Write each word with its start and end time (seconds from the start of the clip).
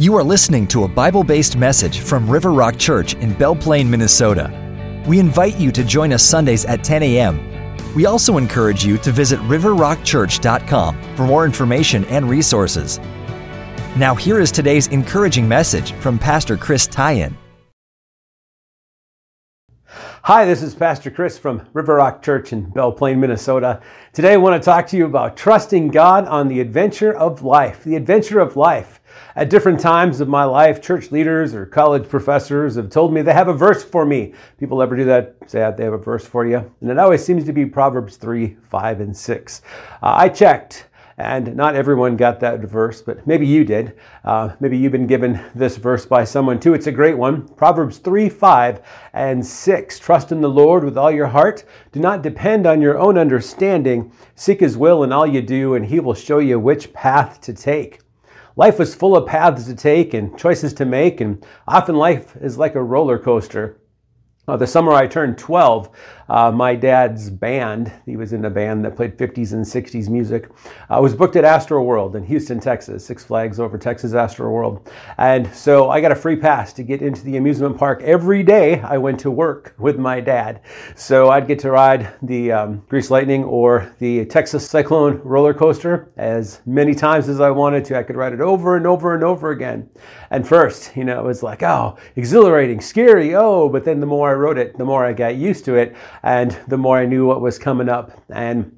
You 0.00 0.16
are 0.16 0.24
listening 0.24 0.66
to 0.68 0.84
a 0.84 0.88
Bible 0.88 1.22
based 1.22 1.58
message 1.58 1.98
from 2.00 2.26
River 2.26 2.54
Rock 2.54 2.78
Church 2.78 3.12
in 3.16 3.34
Belle 3.34 3.54
Plaine, 3.54 3.90
Minnesota. 3.90 4.50
We 5.06 5.18
invite 5.18 5.58
you 5.58 5.70
to 5.72 5.84
join 5.84 6.10
us 6.14 6.22
Sundays 6.22 6.64
at 6.64 6.82
10 6.82 7.02
a.m. 7.02 7.38
We 7.94 8.06
also 8.06 8.38
encourage 8.38 8.82
you 8.82 8.96
to 8.96 9.12
visit 9.12 9.38
riverrockchurch.com 9.40 11.16
for 11.16 11.26
more 11.26 11.44
information 11.44 12.06
and 12.06 12.30
resources. 12.30 12.98
Now, 13.94 14.14
here 14.14 14.40
is 14.40 14.50
today's 14.50 14.86
encouraging 14.86 15.46
message 15.46 15.92
from 15.92 16.18
Pastor 16.18 16.56
Chris 16.56 16.88
Teien. 16.88 17.36
Hi, 20.22 20.46
this 20.46 20.62
is 20.62 20.74
Pastor 20.74 21.10
Chris 21.10 21.36
from 21.36 21.66
River 21.74 21.96
Rock 21.96 22.22
Church 22.22 22.54
in 22.54 22.70
Belle 22.70 22.92
Plaine, 22.92 23.18
Minnesota. 23.18 23.82
Today 24.14 24.32
I 24.32 24.38
want 24.38 24.62
to 24.62 24.64
talk 24.64 24.86
to 24.86 24.96
you 24.96 25.04
about 25.04 25.36
trusting 25.36 25.88
God 25.88 26.26
on 26.26 26.48
the 26.48 26.60
adventure 26.60 27.12
of 27.12 27.42
life. 27.42 27.84
The 27.84 27.96
adventure 27.96 28.40
of 28.40 28.56
life. 28.56 28.99
At 29.36 29.50
different 29.50 29.80
times 29.80 30.20
of 30.20 30.28
my 30.28 30.44
life, 30.44 30.82
church 30.82 31.10
leaders 31.10 31.54
or 31.54 31.66
college 31.66 32.08
professors 32.08 32.74
have 32.76 32.90
told 32.90 33.12
me 33.12 33.22
they 33.22 33.32
have 33.32 33.48
a 33.48 33.54
verse 33.54 33.84
for 33.84 34.04
me. 34.04 34.34
People 34.58 34.82
ever 34.82 34.96
do 34.96 35.04
that? 35.04 35.36
Say 35.46 35.58
they 35.76 35.84
have 35.84 35.92
a 35.92 35.98
verse 35.98 36.26
for 36.26 36.46
you? 36.46 36.70
And 36.80 36.90
it 36.90 36.98
always 36.98 37.24
seems 37.24 37.44
to 37.44 37.52
be 37.52 37.66
Proverbs 37.66 38.16
3, 38.16 38.56
5, 38.62 39.00
and 39.00 39.16
6. 39.16 39.62
Uh, 40.02 40.14
I 40.16 40.28
checked 40.28 40.86
and 41.20 41.54
not 41.54 41.76
everyone 41.76 42.16
got 42.16 42.40
that 42.40 42.60
verse, 42.60 43.02
but 43.02 43.26
maybe 43.26 43.46
you 43.46 43.62
did. 43.62 43.98
Uh, 44.24 44.54
maybe 44.58 44.78
you've 44.78 44.92
been 44.92 45.06
given 45.06 45.38
this 45.54 45.76
verse 45.76 46.06
by 46.06 46.24
someone 46.24 46.58
too. 46.58 46.72
It's 46.72 46.86
a 46.86 46.92
great 46.92 47.18
one. 47.18 47.46
Proverbs 47.46 47.98
3, 47.98 48.30
5, 48.30 48.80
and 49.12 49.44
6. 49.44 49.98
Trust 49.98 50.32
in 50.32 50.40
the 50.40 50.48
Lord 50.48 50.82
with 50.82 50.96
all 50.96 51.10
your 51.10 51.26
heart. 51.26 51.64
Do 51.92 52.00
not 52.00 52.22
depend 52.22 52.66
on 52.66 52.80
your 52.80 52.98
own 52.98 53.18
understanding. 53.18 54.12
Seek 54.34 54.60
his 54.60 54.78
will 54.78 55.04
in 55.04 55.12
all 55.12 55.26
you 55.26 55.42
do, 55.42 55.74
and 55.74 55.84
he 55.84 56.00
will 56.00 56.14
show 56.14 56.38
you 56.38 56.58
which 56.58 56.94
path 56.94 57.38
to 57.42 57.52
take. 57.52 58.00
Life 58.60 58.78
is 58.78 58.94
full 58.94 59.16
of 59.16 59.26
paths 59.26 59.64
to 59.64 59.74
take 59.74 60.12
and 60.12 60.38
choices 60.38 60.74
to 60.74 60.84
make, 60.84 61.22
and 61.22 61.42
often 61.66 61.96
life 61.96 62.36
is 62.42 62.58
like 62.58 62.74
a 62.74 62.82
roller 62.82 63.18
coaster. 63.18 63.79
Uh, 64.48 64.56
the 64.56 64.66
summer 64.66 64.92
I 64.92 65.06
turned 65.06 65.36
12, 65.36 65.90
uh, 66.30 66.50
my 66.50 66.74
dad's 66.74 67.28
band, 67.28 67.92
he 68.06 68.16
was 68.16 68.32
in 68.32 68.44
a 68.46 68.50
band 68.50 68.84
that 68.84 68.96
played 68.96 69.18
50s 69.18 69.52
and 69.52 69.64
60s 69.64 70.08
music, 70.08 70.48
uh, 70.88 70.98
was 71.02 71.14
booked 71.14 71.36
at 71.36 71.44
Astro 71.44 71.82
World 71.82 72.16
in 72.16 72.24
Houston, 72.24 72.58
Texas, 72.58 73.04
Six 73.04 73.22
Flags 73.22 73.60
over 73.60 73.76
Texas 73.76 74.14
Astro 74.14 74.50
World. 74.50 74.90
And 75.18 75.52
so 75.54 75.90
I 75.90 76.00
got 76.00 76.10
a 76.10 76.16
free 76.16 76.36
pass 76.36 76.72
to 76.74 76.82
get 76.82 77.02
into 77.02 77.22
the 77.22 77.36
amusement 77.36 77.76
park 77.76 78.00
every 78.02 78.42
day 78.42 78.80
I 78.80 78.96
went 78.96 79.20
to 79.20 79.30
work 79.30 79.74
with 79.78 79.98
my 79.98 80.20
dad. 80.20 80.62
So 80.94 81.30
I'd 81.30 81.46
get 81.46 81.58
to 81.60 81.70
ride 81.70 82.14
the 82.22 82.52
um, 82.52 82.84
Grease 82.88 83.10
Lightning 83.10 83.44
or 83.44 83.94
the 83.98 84.24
Texas 84.24 84.68
Cyclone 84.68 85.20
roller 85.22 85.52
coaster 85.52 86.12
as 86.16 86.60
many 86.64 86.94
times 86.94 87.28
as 87.28 87.40
I 87.40 87.50
wanted 87.50 87.84
to. 87.86 87.98
I 87.98 88.04
could 88.04 88.16
ride 88.16 88.32
it 88.32 88.40
over 88.40 88.76
and 88.76 88.86
over 88.86 89.14
and 89.14 89.22
over 89.22 89.50
again. 89.50 89.90
And 90.30 90.46
first, 90.46 90.96
you 90.96 91.04
know, 91.04 91.18
it 91.18 91.26
was 91.26 91.42
like, 91.42 91.62
oh, 91.62 91.98
exhilarating, 92.16 92.80
scary, 92.80 93.34
oh, 93.34 93.68
but 93.68 93.84
then 93.84 94.00
the 94.00 94.06
more 94.06 94.29
I 94.30 94.34
rode 94.34 94.58
it, 94.58 94.78
the 94.78 94.84
more 94.84 95.04
I 95.04 95.12
got 95.12 95.36
used 95.36 95.64
to 95.66 95.76
it, 95.76 95.96
and 96.22 96.52
the 96.68 96.78
more 96.78 96.98
I 96.98 97.06
knew 97.06 97.26
what 97.26 97.40
was 97.40 97.58
coming 97.58 97.88
up. 97.88 98.12
And 98.30 98.76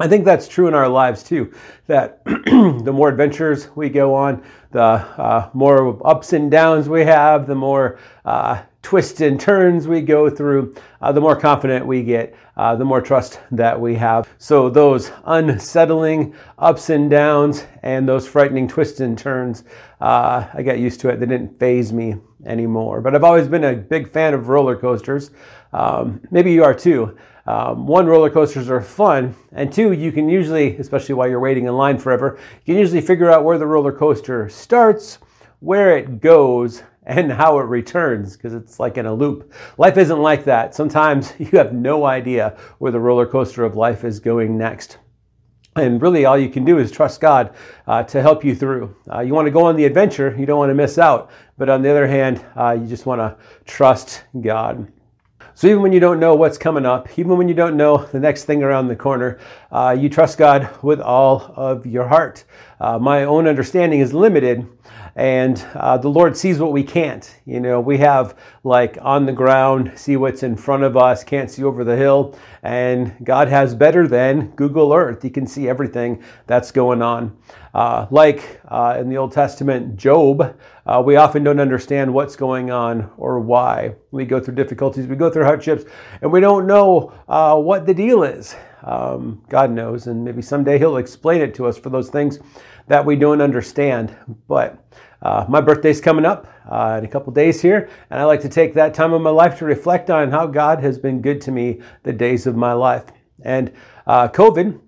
I 0.00 0.08
think 0.08 0.24
that's 0.24 0.46
true 0.46 0.68
in 0.68 0.74
our 0.74 0.88
lives 0.88 1.22
too. 1.22 1.52
That 1.86 2.24
the 2.24 2.92
more 2.92 3.08
adventures 3.08 3.68
we 3.74 3.88
go 3.88 4.14
on, 4.14 4.42
the 4.70 4.82
uh, 4.82 5.50
more 5.54 6.00
ups 6.06 6.32
and 6.32 6.50
downs 6.50 6.88
we 6.88 7.04
have, 7.04 7.46
the 7.46 7.54
more 7.54 7.98
uh, 8.24 8.62
twists 8.82 9.20
and 9.20 9.40
turns 9.40 9.88
we 9.88 10.00
go 10.00 10.30
through, 10.30 10.74
uh, 11.00 11.12
the 11.12 11.20
more 11.20 11.36
confident 11.36 11.86
we 11.86 12.02
get, 12.02 12.34
uh, 12.56 12.74
the 12.76 12.84
more 12.84 13.00
trust 13.00 13.40
that 13.50 13.78
we 13.80 13.94
have. 13.96 14.28
So 14.38 14.70
those 14.70 15.10
unsettling 15.24 16.34
ups 16.58 16.90
and 16.90 17.10
downs 17.10 17.66
and 17.82 18.08
those 18.08 18.26
frightening 18.26 18.68
twists 18.68 19.00
and 19.00 19.18
turns, 19.18 19.64
uh, 20.00 20.46
I 20.52 20.62
got 20.62 20.78
used 20.78 21.00
to 21.00 21.08
it. 21.08 21.20
They 21.20 21.26
didn't 21.26 21.58
faze 21.58 21.92
me 21.92 22.16
anymore. 22.46 23.00
But 23.00 23.14
I've 23.14 23.24
always 23.24 23.48
been 23.48 23.64
a 23.64 23.74
big 23.74 24.10
fan 24.10 24.34
of 24.34 24.48
roller 24.48 24.76
coasters. 24.76 25.30
Um, 25.72 26.20
maybe 26.30 26.52
you 26.52 26.64
are 26.64 26.74
too. 26.74 27.16
Um, 27.46 27.86
one, 27.86 28.06
roller 28.06 28.28
coasters 28.28 28.68
are 28.68 28.82
fun, 28.82 29.34
and 29.52 29.72
two, 29.72 29.92
you 29.92 30.12
can 30.12 30.28
usually, 30.28 30.76
especially 30.76 31.14
while 31.14 31.28
you're 31.28 31.40
waiting 31.40 31.64
in 31.64 31.74
line 31.74 31.96
forever, 31.96 32.38
you 32.66 32.74
can 32.74 32.76
usually 32.76 33.00
figure 33.00 33.30
out 33.30 33.42
where 33.42 33.56
the 33.56 33.66
roller 33.66 33.90
coaster 33.90 34.50
starts, 34.50 35.18
where 35.60 35.96
it 35.96 36.20
goes, 36.20 36.82
and 37.08 37.32
how 37.32 37.58
it 37.58 37.62
returns 37.62 38.36
because 38.36 38.52
it's 38.52 38.78
like 38.78 38.98
in 38.98 39.06
a 39.06 39.14
loop. 39.14 39.52
Life 39.78 39.96
isn't 39.96 40.20
like 40.20 40.44
that. 40.44 40.74
Sometimes 40.74 41.32
you 41.38 41.46
have 41.52 41.72
no 41.72 42.04
idea 42.04 42.56
where 42.78 42.92
the 42.92 43.00
roller 43.00 43.26
coaster 43.26 43.64
of 43.64 43.74
life 43.74 44.04
is 44.04 44.20
going 44.20 44.56
next. 44.56 44.98
And 45.74 46.02
really, 46.02 46.24
all 46.24 46.38
you 46.38 46.48
can 46.48 46.64
do 46.64 46.78
is 46.78 46.90
trust 46.90 47.20
God 47.20 47.54
uh, 47.86 48.02
to 48.04 48.20
help 48.20 48.44
you 48.44 48.54
through. 48.54 48.94
Uh, 49.10 49.20
you 49.20 49.32
want 49.32 49.46
to 49.46 49.50
go 49.50 49.64
on 49.64 49.76
the 49.76 49.84
adventure, 49.84 50.34
you 50.38 50.44
don't 50.44 50.58
want 50.58 50.70
to 50.70 50.74
miss 50.74 50.98
out. 50.98 51.30
But 51.56 51.68
on 51.68 51.82
the 51.82 51.90
other 51.90 52.06
hand, 52.06 52.44
uh, 52.56 52.76
you 52.80 52.86
just 52.86 53.06
want 53.06 53.20
to 53.20 53.36
trust 53.64 54.24
God. 54.40 54.92
So 55.54 55.66
even 55.66 55.82
when 55.82 55.92
you 55.92 55.98
don't 55.98 56.20
know 56.20 56.36
what's 56.36 56.56
coming 56.56 56.86
up, 56.86 57.18
even 57.18 57.36
when 57.36 57.48
you 57.48 57.54
don't 57.54 57.76
know 57.76 57.96
the 58.12 58.20
next 58.20 58.44
thing 58.44 58.62
around 58.62 58.86
the 58.86 58.96
corner, 58.96 59.40
uh, 59.72 59.96
you 59.98 60.08
trust 60.08 60.36
God 60.36 60.68
with 60.82 61.00
all 61.00 61.52
of 61.56 61.86
your 61.86 62.06
heart. 62.06 62.44
Uh, 62.80 62.98
my 62.98 63.24
own 63.24 63.48
understanding 63.48 64.00
is 64.00 64.12
limited, 64.12 64.66
and 65.18 65.66
uh, 65.74 65.98
the 65.98 66.08
Lord 66.08 66.36
sees 66.36 66.60
what 66.60 66.70
we 66.70 66.84
can't. 66.84 67.40
You 67.44 67.58
know, 67.58 67.80
we 67.80 67.98
have 67.98 68.38
like 68.62 68.98
on 69.02 69.26
the 69.26 69.32
ground, 69.32 69.90
see 69.96 70.16
what's 70.16 70.44
in 70.44 70.56
front 70.56 70.84
of 70.84 70.96
us, 70.96 71.24
can't 71.24 71.50
see 71.50 71.64
over 71.64 71.82
the 71.82 71.96
hill, 71.96 72.38
and 72.62 73.12
God 73.24 73.48
has 73.48 73.74
better 73.74 74.06
than 74.06 74.50
Google 74.50 74.92
Earth. 74.92 75.20
He 75.20 75.30
can 75.30 75.44
see 75.44 75.68
everything 75.68 76.22
that's 76.46 76.70
going 76.70 77.02
on. 77.02 77.36
Uh, 77.74 78.06
like 78.12 78.60
uh, 78.68 78.96
in 79.00 79.08
the 79.08 79.16
Old 79.16 79.32
Testament, 79.32 79.96
Job, 79.96 80.56
uh, 80.86 81.02
we 81.04 81.16
often 81.16 81.42
don't 81.42 81.58
understand 81.58 82.14
what's 82.14 82.36
going 82.36 82.70
on 82.70 83.10
or 83.16 83.40
why. 83.40 83.96
We 84.12 84.24
go 84.24 84.38
through 84.38 84.54
difficulties, 84.54 85.08
we 85.08 85.16
go 85.16 85.30
through 85.30 85.44
hardships, 85.44 85.84
and 86.22 86.30
we 86.30 86.38
don't 86.38 86.64
know 86.64 87.12
uh, 87.28 87.56
what 87.56 87.86
the 87.86 87.94
deal 87.94 88.22
is. 88.22 88.54
Um, 88.84 89.42
God 89.48 89.72
knows, 89.72 90.06
and 90.06 90.24
maybe 90.24 90.42
someday 90.42 90.78
He'll 90.78 90.98
explain 90.98 91.40
it 91.40 91.56
to 91.56 91.66
us 91.66 91.76
for 91.76 91.90
those 91.90 92.08
things 92.08 92.38
that 92.86 93.04
we 93.04 93.16
don't 93.16 93.40
understand. 93.40 94.16
But 94.46 94.82
uh, 95.22 95.44
my 95.48 95.60
birthday's 95.60 96.00
coming 96.00 96.24
up 96.24 96.46
uh, 96.70 96.96
in 96.98 97.04
a 97.04 97.08
couple 97.08 97.32
days 97.32 97.60
here, 97.60 97.88
and 98.10 98.20
I 98.20 98.24
like 98.24 98.40
to 98.42 98.48
take 98.48 98.74
that 98.74 98.94
time 98.94 99.12
of 99.12 99.20
my 99.20 99.30
life 99.30 99.58
to 99.58 99.64
reflect 99.64 100.10
on 100.10 100.30
how 100.30 100.46
God 100.46 100.80
has 100.80 100.98
been 100.98 101.20
good 101.20 101.40
to 101.42 101.50
me 101.50 101.80
the 102.02 102.12
days 102.12 102.46
of 102.46 102.56
my 102.56 102.72
life. 102.72 103.04
And 103.42 103.72
uh, 104.06 104.28
COVID 104.28 104.80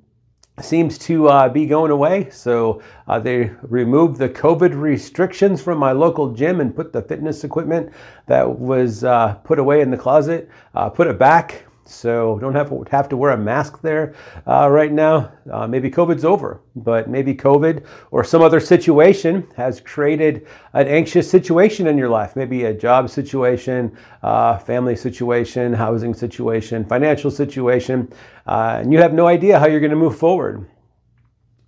seems 0.60 0.98
to 0.98 1.28
uh, 1.28 1.48
be 1.48 1.64
going 1.66 1.90
away. 1.90 2.28
So 2.30 2.82
uh, 3.08 3.18
they 3.18 3.50
removed 3.62 4.18
the 4.18 4.28
COVID 4.28 4.78
restrictions 4.78 5.62
from 5.62 5.78
my 5.78 5.92
local 5.92 6.32
gym 6.32 6.60
and 6.60 6.76
put 6.76 6.92
the 6.92 7.02
fitness 7.02 7.44
equipment 7.44 7.92
that 8.26 8.58
was 8.58 9.02
uh, 9.02 9.34
put 9.42 9.58
away 9.58 9.80
in 9.80 9.90
the 9.90 9.96
closet, 9.96 10.50
put 10.94 11.06
it 11.06 11.18
back. 11.18 11.64
So 11.90 12.38
don't 12.38 12.54
have 12.54 12.68
to 12.70 12.84
have 12.90 13.08
to 13.08 13.16
wear 13.16 13.32
a 13.32 13.36
mask 13.36 13.82
there 13.82 14.14
uh, 14.46 14.68
right 14.70 14.92
now. 14.92 15.32
Uh, 15.50 15.66
maybe 15.66 15.90
COVID's 15.90 16.24
over, 16.24 16.62
but 16.76 17.10
maybe 17.10 17.34
COVID 17.34 17.84
or 18.12 18.22
some 18.22 18.42
other 18.42 18.60
situation 18.60 19.46
has 19.56 19.80
created 19.80 20.46
an 20.72 20.86
anxious 20.86 21.28
situation 21.28 21.88
in 21.88 21.98
your 21.98 22.08
life. 22.08 22.36
Maybe 22.36 22.64
a 22.64 22.72
job 22.72 23.10
situation, 23.10 23.96
uh, 24.22 24.58
family 24.58 24.94
situation, 24.94 25.72
housing 25.72 26.14
situation, 26.14 26.84
financial 26.84 27.30
situation, 27.30 28.12
uh, 28.46 28.78
and 28.80 28.92
you 28.92 29.00
have 29.00 29.12
no 29.12 29.26
idea 29.26 29.58
how 29.58 29.66
you're 29.66 29.80
going 29.80 29.90
to 29.90 29.96
move 29.96 30.16
forward. 30.16 30.70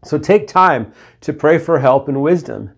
So 0.04 0.18
take 0.18 0.46
time 0.46 0.92
to 1.22 1.32
pray 1.32 1.58
for 1.58 1.80
help 1.80 2.08
and 2.08 2.22
wisdom 2.22 2.70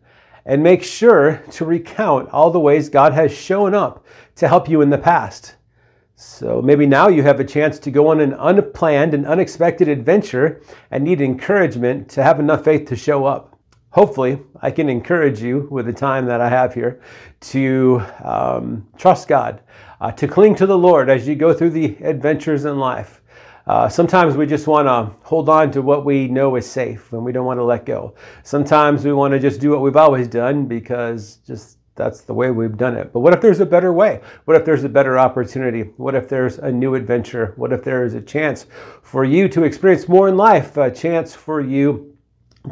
and 0.47 0.63
make 0.63 0.83
sure 0.83 1.43
to 1.53 1.65
recount 1.65 2.31
all 2.31 2.51
the 2.51 2.61
ways 2.61 2.89
God 2.89 3.13
has 3.13 3.33
shown 3.33 3.75
up 3.75 4.05
to 4.37 4.49
help 4.49 4.69
you 4.69 4.81
in 4.81 4.91
the 4.91 4.99
past. 4.99 5.57
So 6.27 6.63
maybe 6.63 6.87
now 6.87 7.09
you 7.09 7.23
have 7.23 7.39
a 7.39 7.45
chance 7.45 7.79
to 7.81 7.91
go 7.91 8.09
on 8.09 8.19
an 8.19 8.33
unplanned 8.33 9.13
and 9.13 9.27
unexpected 9.27 9.89
adventure 9.89 10.63
and 10.91 11.05
need 11.05 11.21
encouragement 11.21 12.09
to 12.11 12.23
have 12.23 12.41
enough 12.41 12.65
faith 12.65 12.89
to 12.89 12.97
show 12.97 13.27
up. 13.27 13.59
Hopefully, 13.91 14.41
I 14.61 14.71
can 14.71 14.89
encourage 14.89 15.43
you 15.43 15.69
with 15.71 15.85
the 15.85 15.93
time 15.93 16.25
that 16.27 16.41
I 16.41 16.49
have 16.49 16.73
here 16.73 17.01
to 17.41 18.03
um, 18.25 18.89
trust 18.97 19.29
God, 19.29 19.61
uh, 20.01 20.13
to 20.13 20.27
cling 20.27 20.55
to 20.57 20.67
the 20.67 20.79
Lord 20.79 21.11
as 21.11 21.29
you 21.29 21.37
go 21.37 21.53
through 21.53 21.71
the 21.71 21.97
adventures 22.01 22.65
in 22.65 22.79
life. 22.79 23.21
Uh, 23.67 23.89
sometimes 23.89 24.35
we 24.35 24.47
just 24.47 24.67
want 24.67 24.89
to 24.89 25.15
hold 25.27 25.49
on 25.51 25.71
to 25.73 25.83
what 25.83 26.07
we 26.07 26.27
know 26.27 26.57
is 26.57 26.69
safe 26.69 27.13
and 27.13 27.23
we 27.23 27.33
don't 27.33 27.47
want 27.47 27.61
to 27.61 27.65
let 27.65 27.85
go. 27.85 28.15
Sometimes 28.43 29.05
we 29.05 29.13
want 29.13 29.33
to 29.33 29.39
just 29.39 29.61
do 29.61 29.71
what 29.71 29.83
we've 29.83 29.97
always 29.97 30.27
done 30.27 30.65
because 30.65 31.37
just 31.47 31.79
that's 31.97 32.23
the 32.23 32.35
way 32.35 32.51
we've 32.51 32.77
done 32.77 32.97
it. 32.97 33.13
But 33.13 33.21
what 33.21 33.33
if 33.33 33.41
there's 33.41 33.61
a 33.61 33.67
better 33.67 33.93
way? 33.93 34.21
What 34.47 34.57
if 34.57 34.65
there's 34.65 34.85
a 34.85 34.89
better 34.89 35.19
opportunity? 35.19 35.83
What 35.97 36.15
if 36.15 36.29
there's 36.29 36.59
a 36.59 36.71
new 36.71 36.95
adventure? 36.95 37.53
What 37.57 37.73
if 37.73 37.85
there 37.85 38.05
is 38.05 38.15
a 38.15 38.21
chance 38.21 38.67
for 39.03 39.25
you 39.25 39.49
to 39.51 39.63
experience 39.63 40.09
more 40.09 40.29
in 40.29 40.37
life, 40.37 40.77
a 40.77 40.91
chance 40.91 41.35
for 41.35 41.61
you 41.61 42.17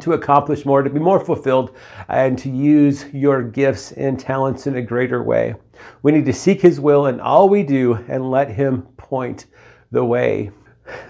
to 0.01 0.13
accomplish 0.13 0.65
more, 0.65 0.81
to 0.81 0.89
be 0.89 0.99
more 0.99 1.23
fulfilled, 1.23 1.75
and 2.09 2.37
to 2.39 2.49
use 2.49 3.05
your 3.13 3.43
gifts 3.43 3.91
and 3.93 4.19
talents 4.19 4.67
in 4.67 4.75
a 4.75 4.81
greater 4.81 5.23
way? 5.23 5.55
We 6.01 6.11
need 6.11 6.25
to 6.25 6.33
seek 6.33 6.61
His 6.61 6.79
will 6.79 7.07
in 7.07 7.19
all 7.19 7.47
we 7.47 7.63
do 7.63 7.93
and 8.09 8.29
let 8.29 8.51
Him 8.51 8.81
point 8.97 9.45
the 9.91 10.03
way. 10.03 10.51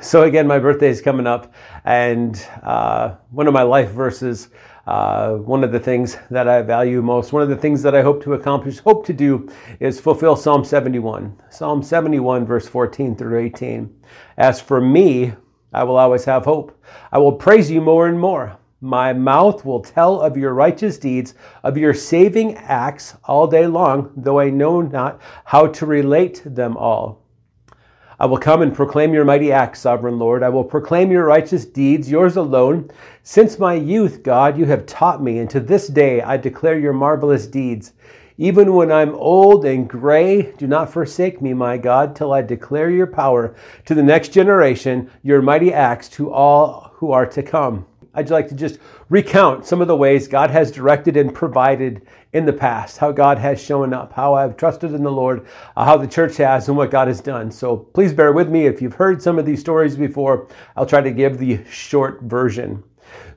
So, 0.01 0.23
again, 0.23 0.45
my 0.45 0.59
birthday 0.59 0.89
is 0.89 1.01
coming 1.01 1.25
up, 1.25 1.51
and 1.83 2.35
uh, 2.61 3.15
one 3.31 3.47
of 3.47 3.53
my 3.53 3.63
life 3.63 3.89
verses 3.89 4.49
uh, 4.85 5.35
one 5.35 5.63
of 5.63 5.71
the 5.71 5.79
things 5.79 6.17
that 6.29 6.47
I 6.47 6.61
value 6.61 7.01
most, 7.01 7.31
one 7.31 7.41
of 7.41 7.49
the 7.49 7.55
things 7.55 7.81
that 7.83 7.95
I 7.95 8.01
hope 8.01 8.21
to 8.23 8.33
accomplish, 8.33 8.79
hope 8.79 9.05
to 9.05 9.13
do, 9.13 9.49
is 9.79 10.01
fulfill 10.01 10.35
Psalm 10.35 10.65
71. 10.65 11.41
Psalm 11.49 11.81
71, 11.81 12.45
verse 12.45 12.67
14 12.67 13.15
through 13.15 13.39
18. 13.39 14.03
As 14.37 14.59
for 14.59 14.81
me, 14.81 15.33
I 15.71 15.83
will 15.83 15.97
always 15.97 16.25
have 16.25 16.43
hope. 16.45 16.77
I 17.11 17.17
will 17.17 17.31
praise 17.31 17.71
you 17.71 17.79
more 17.79 18.07
and 18.07 18.19
more. 18.19 18.57
My 18.81 19.13
mouth 19.13 19.63
will 19.63 19.79
tell 19.79 20.19
of 20.19 20.35
your 20.35 20.53
righteous 20.53 20.97
deeds, 20.97 21.33
of 21.63 21.77
your 21.77 21.93
saving 21.93 22.57
acts 22.57 23.15
all 23.23 23.47
day 23.47 23.65
long, 23.65 24.11
though 24.17 24.41
I 24.41 24.49
know 24.49 24.81
not 24.81 25.21
how 25.45 25.67
to 25.67 25.85
relate 25.85 26.41
them 26.45 26.75
all. 26.75 27.22
I 28.23 28.25
will 28.25 28.37
come 28.37 28.61
and 28.61 28.73
proclaim 28.73 29.13
your 29.13 29.25
mighty 29.25 29.51
acts, 29.51 29.81
sovereign 29.81 30.17
Lord. 30.17 30.43
I 30.43 30.47
will 30.47 30.63
proclaim 30.63 31.11
your 31.11 31.25
righteous 31.25 31.65
deeds, 31.65 32.09
yours 32.09 32.37
alone. 32.37 32.89
Since 33.23 33.59
my 33.59 33.73
youth, 33.73 34.23
God, 34.23 34.57
you 34.57 34.63
have 34.63 34.85
taught 34.85 35.21
me, 35.21 35.39
and 35.39 35.49
to 35.49 35.59
this 35.59 35.89
day 35.89 36.21
I 36.21 36.37
declare 36.37 36.79
your 36.79 36.93
marvelous 36.93 37.47
deeds. 37.47 37.91
Even 38.37 38.75
when 38.75 38.93
I'm 38.93 39.13
old 39.15 39.65
and 39.65 39.89
gray, 39.89 40.53
do 40.53 40.67
not 40.67 40.89
forsake 40.89 41.41
me, 41.41 41.53
my 41.53 41.77
God, 41.77 42.15
till 42.15 42.31
I 42.31 42.41
declare 42.41 42.89
your 42.89 43.07
power 43.07 43.57
to 43.87 43.93
the 43.93 44.01
next 44.01 44.29
generation, 44.29 45.11
your 45.21 45.41
mighty 45.41 45.73
acts 45.73 46.07
to 46.11 46.31
all 46.31 46.93
who 46.93 47.11
are 47.11 47.25
to 47.25 47.43
come. 47.43 47.85
I'd 48.13 48.29
like 48.29 48.47
to 48.47 48.55
just 48.55 48.79
recount 49.09 49.65
some 49.65 49.81
of 49.81 49.89
the 49.89 49.97
ways 49.97 50.29
God 50.29 50.49
has 50.49 50.71
directed 50.71 51.17
and 51.17 51.35
provided 51.35 52.07
in 52.33 52.45
the 52.45 52.53
past, 52.53 52.97
how 52.97 53.11
God 53.11 53.37
has 53.37 53.63
shown 53.63 53.93
up, 53.93 54.11
how 54.11 54.33
I've 54.33 54.57
trusted 54.57 54.93
in 54.93 55.03
the 55.03 55.11
Lord, 55.11 55.45
uh, 55.77 55.85
how 55.85 55.97
the 55.97 56.07
church 56.07 56.37
has, 56.37 56.67
and 56.67 56.75
what 56.75 56.91
God 56.91 57.07
has 57.07 57.21
done. 57.21 57.51
So 57.51 57.77
please 57.77 58.11
bear 58.11 58.33
with 58.33 58.49
me. 58.49 58.65
If 58.65 58.81
you've 58.81 58.95
heard 58.95 59.21
some 59.21 59.37
of 59.37 59.45
these 59.45 59.59
stories 59.59 59.95
before, 59.95 60.47
I'll 60.75 60.85
try 60.85 61.01
to 61.01 61.11
give 61.11 61.37
the 61.37 61.63
short 61.69 62.23
version. 62.23 62.83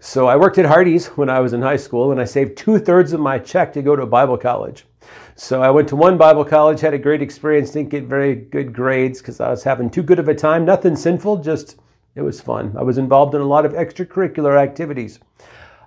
So 0.00 0.26
I 0.26 0.37
worked 0.37 0.58
at 0.58 0.64
Hardee's 0.64 1.08
when 1.08 1.28
I 1.28 1.40
was 1.40 1.52
in 1.52 1.60
high 1.60 1.76
school, 1.76 2.10
and 2.10 2.20
I 2.20 2.25
saved 2.25 2.56
two 2.56 2.78
thirds 2.78 3.12
of 3.12 3.20
my 3.20 3.38
check 3.38 3.72
to 3.75 3.82
go 3.82 3.96
to 3.96 4.06
Bible 4.06 4.38
college. 4.38 4.87
So 5.34 5.62
I 5.62 5.70
went 5.70 5.88
to 5.88 5.96
one 5.96 6.16
Bible 6.16 6.44
college, 6.44 6.81
had 6.81 6.94
a 6.94 6.98
great 6.98 7.20
experience, 7.20 7.70
didn't 7.70 7.90
get 7.90 8.04
very 8.04 8.34
good 8.34 8.72
grades 8.72 9.20
because 9.20 9.40
I 9.40 9.50
was 9.50 9.62
having 9.62 9.90
too 9.90 10.02
good 10.02 10.19
of 10.19 10.28
a 10.28 10.34
time. 10.34 10.64
Nothing 10.64 10.96
sinful, 10.96 11.38
just 11.38 11.76
it 12.14 12.22
was 12.22 12.40
fun. 12.40 12.75
I 12.78 12.82
was 12.82 12.96
involved 12.96 13.34
in 13.34 13.43
a 13.43 13.46
lot 13.46 13.66
of 13.66 13.72
extracurricular 13.72 14.58
activities. 14.58 15.20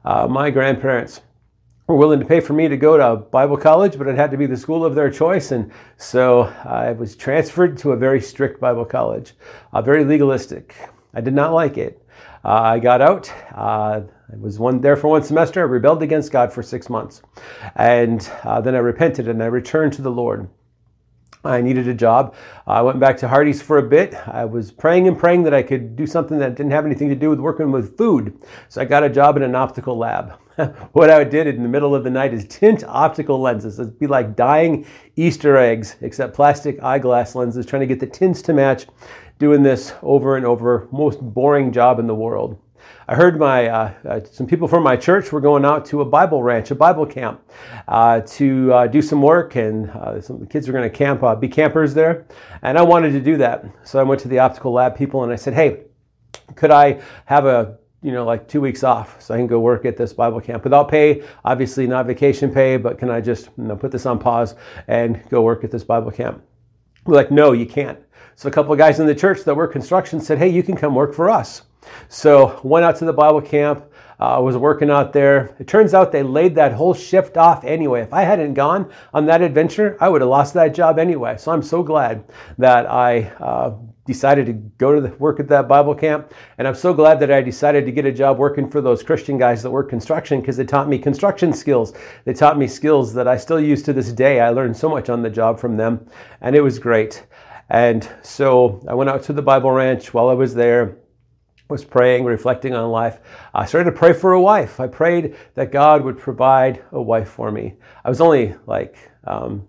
Uh, 0.05 0.27
my 0.27 0.51
grandparents 0.51 1.21
were 1.89 1.95
willing 1.95 2.19
to 2.19 2.25
pay 2.25 2.39
for 2.39 2.53
me 2.53 2.67
to 2.67 2.77
go 2.77 2.97
to 2.97 3.15
Bible 3.15 3.57
college, 3.57 3.97
but 3.97 4.07
it 4.07 4.15
had 4.15 4.29
to 4.29 4.37
be 4.37 4.45
the 4.45 4.55
school 4.55 4.85
of 4.85 4.93
their 4.93 5.09
choice. 5.09 5.51
And 5.51 5.71
so 5.97 6.43
I 6.63 6.91
was 6.91 7.15
transferred 7.15 7.79
to 7.79 7.93
a 7.93 7.97
very 7.97 8.21
strict 8.21 8.61
Bible 8.61 8.85
college, 8.85 9.33
uh, 9.73 9.81
very 9.81 10.05
legalistic. 10.05 10.75
I 11.15 11.21
did 11.21 11.33
not 11.33 11.51
like 11.51 11.79
it. 11.79 12.05
Uh, 12.45 12.61
I 12.61 12.79
got 12.79 13.01
out. 13.01 13.33
Uh, 13.55 14.01
I 14.31 14.35
was 14.37 14.59
one 14.59 14.81
there 14.81 14.95
for 14.95 15.07
one 15.07 15.23
semester. 15.23 15.61
I 15.61 15.63
rebelled 15.63 16.03
against 16.03 16.31
God 16.31 16.53
for 16.53 16.61
six 16.61 16.91
months, 16.91 17.23
and 17.75 18.21
uh, 18.43 18.61
then 18.61 18.75
I 18.75 18.79
repented 18.79 19.27
and 19.27 19.41
I 19.41 19.47
returned 19.47 19.93
to 19.93 20.03
the 20.03 20.11
Lord. 20.11 20.47
I 21.43 21.61
needed 21.61 21.87
a 21.87 21.93
job. 21.95 22.35
I 22.67 22.83
went 22.83 22.99
back 22.99 23.17
to 23.17 23.27
Hardee's 23.27 23.63
for 23.63 23.79
a 23.79 23.83
bit. 23.83 24.13
I 24.27 24.45
was 24.45 24.71
praying 24.71 25.07
and 25.07 25.17
praying 25.17 25.43
that 25.43 25.53
I 25.55 25.63
could 25.63 25.95
do 25.95 26.05
something 26.05 26.37
that 26.37 26.53
didn't 26.53 26.73
have 26.73 26.85
anything 26.85 27.09
to 27.09 27.15
do 27.15 27.31
with 27.31 27.39
working 27.39 27.71
with 27.71 27.97
food. 27.97 28.37
So 28.67 28.79
I 28.79 28.85
got 28.85 29.03
a 29.03 29.09
job 29.09 29.37
in 29.37 29.43
an 29.43 29.55
optical 29.55 29.97
lab. 29.97 30.37
what 30.91 31.09
I 31.09 31.23
did 31.23 31.47
in 31.47 31.63
the 31.63 31.69
middle 31.69 31.95
of 31.95 32.03
the 32.03 32.09
night 32.09 32.33
is 32.33 32.45
tint 32.45 32.83
optical 32.85 33.39
lenses. 33.39 33.79
It'd 33.79 33.99
be 33.99 34.07
like 34.07 34.35
dyeing 34.35 34.85
Easter 35.15 35.57
eggs, 35.57 35.95
except 36.01 36.35
plastic 36.35 36.81
eyeglass 36.83 37.35
lenses, 37.35 37.65
trying 37.65 37.81
to 37.81 37.87
get 37.87 37.99
the 37.99 38.07
tints 38.07 38.41
to 38.43 38.53
match, 38.53 38.87
doing 39.37 39.63
this 39.63 39.93
over 40.01 40.35
and 40.35 40.45
over. 40.45 40.87
Most 40.91 41.21
boring 41.21 41.71
job 41.71 41.99
in 41.99 42.07
the 42.07 42.15
world. 42.15 42.59
I 43.07 43.15
heard 43.15 43.39
my 43.39 43.67
uh, 43.67 43.93
uh, 44.07 44.19
some 44.31 44.47
people 44.47 44.67
from 44.67 44.83
my 44.83 44.95
church 44.95 45.31
were 45.31 45.41
going 45.41 45.65
out 45.65 45.85
to 45.85 46.01
a 46.01 46.05
Bible 46.05 46.43
ranch, 46.43 46.71
a 46.71 46.75
Bible 46.75 47.05
camp, 47.05 47.41
uh, 47.87 48.21
to 48.21 48.73
uh, 48.73 48.87
do 48.87 49.01
some 49.01 49.21
work, 49.21 49.55
and 49.55 49.89
uh, 49.91 50.21
some 50.21 50.37
of 50.37 50.41
the 50.41 50.47
kids 50.47 50.67
were 50.67 50.73
going 50.73 50.89
to 50.89 50.95
camp, 50.95 51.23
uh, 51.23 51.35
be 51.35 51.47
campers 51.47 51.93
there, 51.93 52.25
and 52.61 52.77
I 52.77 52.81
wanted 52.81 53.11
to 53.11 53.19
do 53.19 53.37
that. 53.37 53.65
So 53.83 53.99
I 53.99 54.03
went 54.03 54.21
to 54.21 54.27
the 54.27 54.39
optical 54.39 54.71
lab 54.71 54.95
people 54.95 55.23
and 55.23 55.31
I 55.31 55.35
said, 55.35 55.53
"Hey, 55.53 55.85
could 56.55 56.71
I 56.71 57.01
have 57.25 57.45
a 57.45 57.79
you 58.01 58.11
know, 58.11 58.25
like 58.25 58.47
two 58.47 58.61
weeks 58.61 58.83
off 58.83 59.21
so 59.21 59.33
I 59.33 59.37
can 59.37 59.47
go 59.47 59.59
work 59.59 59.85
at 59.85 59.97
this 59.97 60.13
Bible 60.13 60.39
camp 60.39 60.63
without 60.63 60.89
pay, 60.89 61.23
obviously 61.43 61.85
not 61.85 62.05
vacation 62.05 62.51
pay, 62.51 62.77
but 62.77 62.97
can 62.97 63.09
I 63.09 63.19
just 63.21 63.49
you 63.57 63.65
know, 63.65 63.75
put 63.75 63.91
this 63.91 64.05
on 64.05 64.19
pause 64.19 64.55
and 64.87 65.21
go 65.29 65.41
work 65.41 65.63
at 65.63 65.71
this 65.71 65.83
Bible 65.83 66.11
camp? 66.11 66.41
We're 67.05 67.15
like, 67.15 67.31
no, 67.31 67.51
you 67.51 67.65
can't. 67.65 67.99
So 68.35 68.47
a 68.47 68.51
couple 68.51 68.71
of 68.71 68.77
guys 68.77 68.99
in 68.99 69.07
the 69.07 69.15
church 69.15 69.43
that 69.43 69.55
work 69.55 69.73
construction 69.73 70.21
said, 70.21 70.37
hey, 70.37 70.47
you 70.47 70.63
can 70.63 70.77
come 70.77 70.95
work 70.95 71.13
for 71.13 71.29
us. 71.29 71.63
So 72.07 72.59
went 72.63 72.85
out 72.85 72.95
to 72.97 73.05
the 73.05 73.13
Bible 73.13 73.41
camp. 73.41 73.85
Uh, 74.19 74.37
was 74.41 74.57
working 74.57 74.89
out 74.89 75.13
there. 75.13 75.55
It 75.59 75.67
turns 75.67 75.93
out 75.93 76.11
they 76.11 76.23
laid 76.23 76.53
that 76.55 76.73
whole 76.73 76.93
shift 76.93 77.37
off 77.37 77.63
anyway. 77.63 78.01
If 78.01 78.11
I 78.11 78.23
hadn't 78.23 78.53
gone 78.53 78.91
on 79.13 79.25
that 79.27 79.41
adventure, 79.41 79.95
I 80.01 80.09
would 80.09 80.19
have 80.19 80.29
lost 80.29 80.53
that 80.55 80.73
job 80.73 80.99
anyway. 80.99 81.37
So 81.37 81.53
I'm 81.53 81.61
so 81.61 81.83
glad 81.83 82.25
that 82.57 82.85
I 82.91 83.31
uh, 83.39 83.77
decided 84.09 84.47
to 84.47 84.53
go 84.53 84.95
to 84.95 85.01
the, 85.01 85.15
work 85.17 85.39
at 85.39 85.47
that 85.49 85.67
Bible 85.67 85.93
camp. 85.93 86.33
And 86.57 86.67
I'm 86.67 86.75
so 86.75 86.93
glad 86.93 87.19
that 87.19 87.31
I 87.31 87.41
decided 87.41 87.85
to 87.85 87.91
get 87.91 88.05
a 88.05 88.11
job 88.11 88.39
working 88.39 88.67
for 88.67 88.81
those 88.81 89.03
Christian 89.03 89.37
guys 89.37 89.61
that 89.61 89.69
work 89.69 89.87
construction 89.87 90.41
because 90.41 90.57
they 90.57 90.65
taught 90.65 90.89
me 90.89 90.97
construction 90.97 91.53
skills. 91.53 91.93
They 92.25 92.33
taught 92.33 92.57
me 92.57 92.67
skills 92.67 93.13
that 93.13 93.27
I 93.27 93.37
still 93.37 93.59
use 93.59 93.83
to 93.83 93.93
this 93.93 94.11
day. 94.11 94.39
I 94.39 94.49
learned 94.49 94.75
so 94.75 94.89
much 94.89 95.09
on 95.09 95.21
the 95.21 95.29
job 95.29 95.59
from 95.59 95.77
them, 95.77 96.07
and 96.41 96.55
it 96.55 96.61
was 96.61 96.79
great. 96.79 97.25
And 97.69 98.09
so 98.23 98.83
I 98.89 98.95
went 98.95 99.11
out 99.11 99.21
to 99.23 99.33
the 99.33 99.43
Bible 99.43 99.69
ranch 99.69 100.11
while 100.11 100.29
I 100.29 100.33
was 100.33 100.55
there 100.55 100.97
was 101.69 101.85
praying, 101.85 102.25
reflecting 102.25 102.73
on 102.73 102.89
life, 102.89 103.19
I 103.53 103.67
started 103.67 103.91
to 103.91 103.95
pray 103.95 104.13
for 104.13 104.33
a 104.33 104.41
wife. 104.41 104.79
I 104.79 104.87
prayed 104.87 105.35
that 105.53 105.71
God 105.71 106.03
would 106.03 106.17
provide 106.17 106.83
a 106.91 106.99
wife 107.01 107.29
for 107.29 107.51
me. 107.51 107.75
I 108.03 108.09
was 108.09 108.21
only 108.21 108.55
like 108.65 108.97
um, 109.25 109.67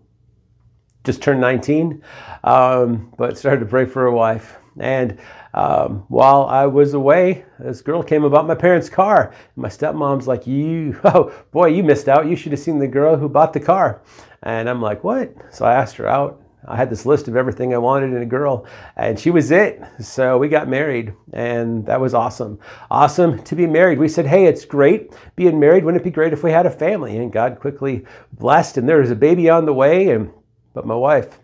just 1.04 1.22
turned 1.22 1.40
19, 1.40 2.02
um, 2.44 3.12
but 3.16 3.38
started 3.38 3.60
to 3.60 3.66
pray 3.66 3.86
for 3.86 4.06
a 4.06 4.12
wife. 4.12 4.56
And 4.78 5.18
um, 5.52 6.04
while 6.08 6.44
I 6.44 6.66
was 6.66 6.94
away, 6.94 7.44
this 7.58 7.82
girl 7.82 8.02
came 8.02 8.24
about 8.24 8.46
my 8.46 8.54
parents' 8.54 8.88
car. 8.88 9.34
My 9.56 9.68
stepmom's 9.68 10.28
like, 10.28 10.46
"You, 10.46 10.98
oh 11.04 11.32
boy, 11.50 11.68
you 11.68 11.82
missed 11.82 12.08
out. 12.08 12.26
You 12.26 12.36
should 12.36 12.52
have 12.52 12.60
seen 12.60 12.78
the 12.78 12.88
girl 12.88 13.16
who 13.16 13.28
bought 13.28 13.52
the 13.52 13.60
car." 13.60 14.02
And 14.42 14.68
I'm 14.68 14.80
like, 14.80 15.02
"What?" 15.02 15.34
So 15.52 15.64
I 15.64 15.74
asked 15.74 15.96
her 15.96 16.06
out, 16.06 16.40
I 16.66 16.76
had 16.76 16.90
this 16.90 17.06
list 17.06 17.26
of 17.26 17.36
everything 17.36 17.72
I 17.72 17.78
wanted 17.78 18.12
in 18.12 18.22
a 18.22 18.26
girl, 18.26 18.66
and 18.96 19.18
she 19.18 19.30
was 19.30 19.50
it. 19.50 19.82
So 20.00 20.36
we 20.36 20.48
got 20.48 20.68
married, 20.68 21.14
and 21.32 21.86
that 21.86 22.00
was 22.00 22.12
awesome. 22.12 22.58
Awesome 22.90 23.42
to 23.44 23.56
be 23.56 23.66
married. 23.66 23.98
We 23.98 24.08
said, 24.08 24.26
hey, 24.26 24.46
it's 24.46 24.64
great 24.64 25.12
being 25.36 25.58
married. 25.58 25.84
Wouldn't 25.84 26.02
it 26.02 26.04
be 26.04 26.10
great 26.10 26.32
if 26.32 26.42
we 26.42 26.52
had 26.52 26.66
a 26.66 26.70
family? 26.70 27.16
And 27.16 27.32
God 27.32 27.58
quickly 27.60 28.04
blessed, 28.32 28.76
and 28.76 28.88
there 28.88 28.98
was 28.98 29.10
a 29.10 29.16
baby 29.16 29.48
on 29.48 29.64
the 29.64 29.72
way. 29.72 30.10
And 30.10 30.30
but 30.72 30.86
my 30.86 30.94
wife, 30.94 31.38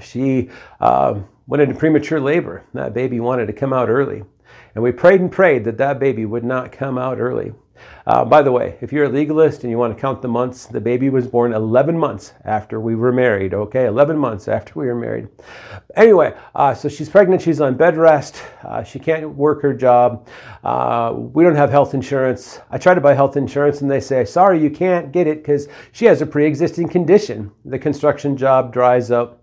she 0.00 0.50
uh, 0.80 1.20
went 1.46 1.62
into 1.62 1.74
premature 1.74 2.20
labor. 2.20 2.64
That 2.74 2.94
baby 2.94 3.20
wanted 3.20 3.46
to 3.46 3.52
come 3.52 3.72
out 3.72 3.88
early, 3.88 4.24
and 4.74 4.82
we 4.82 4.92
prayed 4.92 5.20
and 5.20 5.30
prayed 5.30 5.64
that 5.64 5.78
that 5.78 5.98
baby 5.98 6.24
would 6.24 6.44
not 6.44 6.72
come 6.72 6.98
out 6.98 7.18
early. 7.18 7.52
Uh, 8.06 8.24
by 8.24 8.42
the 8.42 8.50
way, 8.50 8.76
if 8.80 8.92
you're 8.92 9.04
a 9.04 9.08
legalist 9.08 9.62
and 9.62 9.70
you 9.70 9.78
want 9.78 9.94
to 9.94 10.00
count 10.00 10.22
the 10.22 10.28
months, 10.28 10.66
the 10.66 10.80
baby 10.80 11.08
was 11.08 11.26
born 11.26 11.52
11 11.52 11.96
months 11.96 12.32
after 12.44 12.80
we 12.80 12.94
were 12.94 13.12
married, 13.12 13.54
okay? 13.54 13.86
11 13.86 14.16
months 14.16 14.48
after 14.48 14.78
we 14.78 14.86
were 14.86 14.94
married. 14.94 15.28
Anyway, 15.94 16.34
uh, 16.54 16.74
so 16.74 16.88
she's 16.88 17.08
pregnant, 17.08 17.42
she's 17.42 17.60
on 17.60 17.76
bed 17.76 17.96
rest, 17.96 18.42
uh, 18.64 18.82
she 18.82 18.98
can't 18.98 19.30
work 19.30 19.62
her 19.62 19.72
job. 19.72 20.26
Uh, 20.64 21.12
we 21.14 21.44
don't 21.44 21.54
have 21.54 21.70
health 21.70 21.94
insurance. 21.94 22.60
I 22.70 22.78
try 22.78 22.94
to 22.94 23.00
buy 23.00 23.14
health 23.14 23.36
insurance 23.36 23.82
and 23.82 23.90
they 23.90 24.00
say, 24.00 24.24
sorry, 24.24 24.60
you 24.60 24.70
can't 24.70 25.12
get 25.12 25.26
it 25.26 25.38
because 25.38 25.68
she 25.92 26.06
has 26.06 26.22
a 26.22 26.26
pre 26.26 26.46
existing 26.46 26.88
condition. 26.88 27.52
The 27.64 27.78
construction 27.78 28.36
job 28.36 28.72
dries 28.72 29.10
up. 29.10 29.41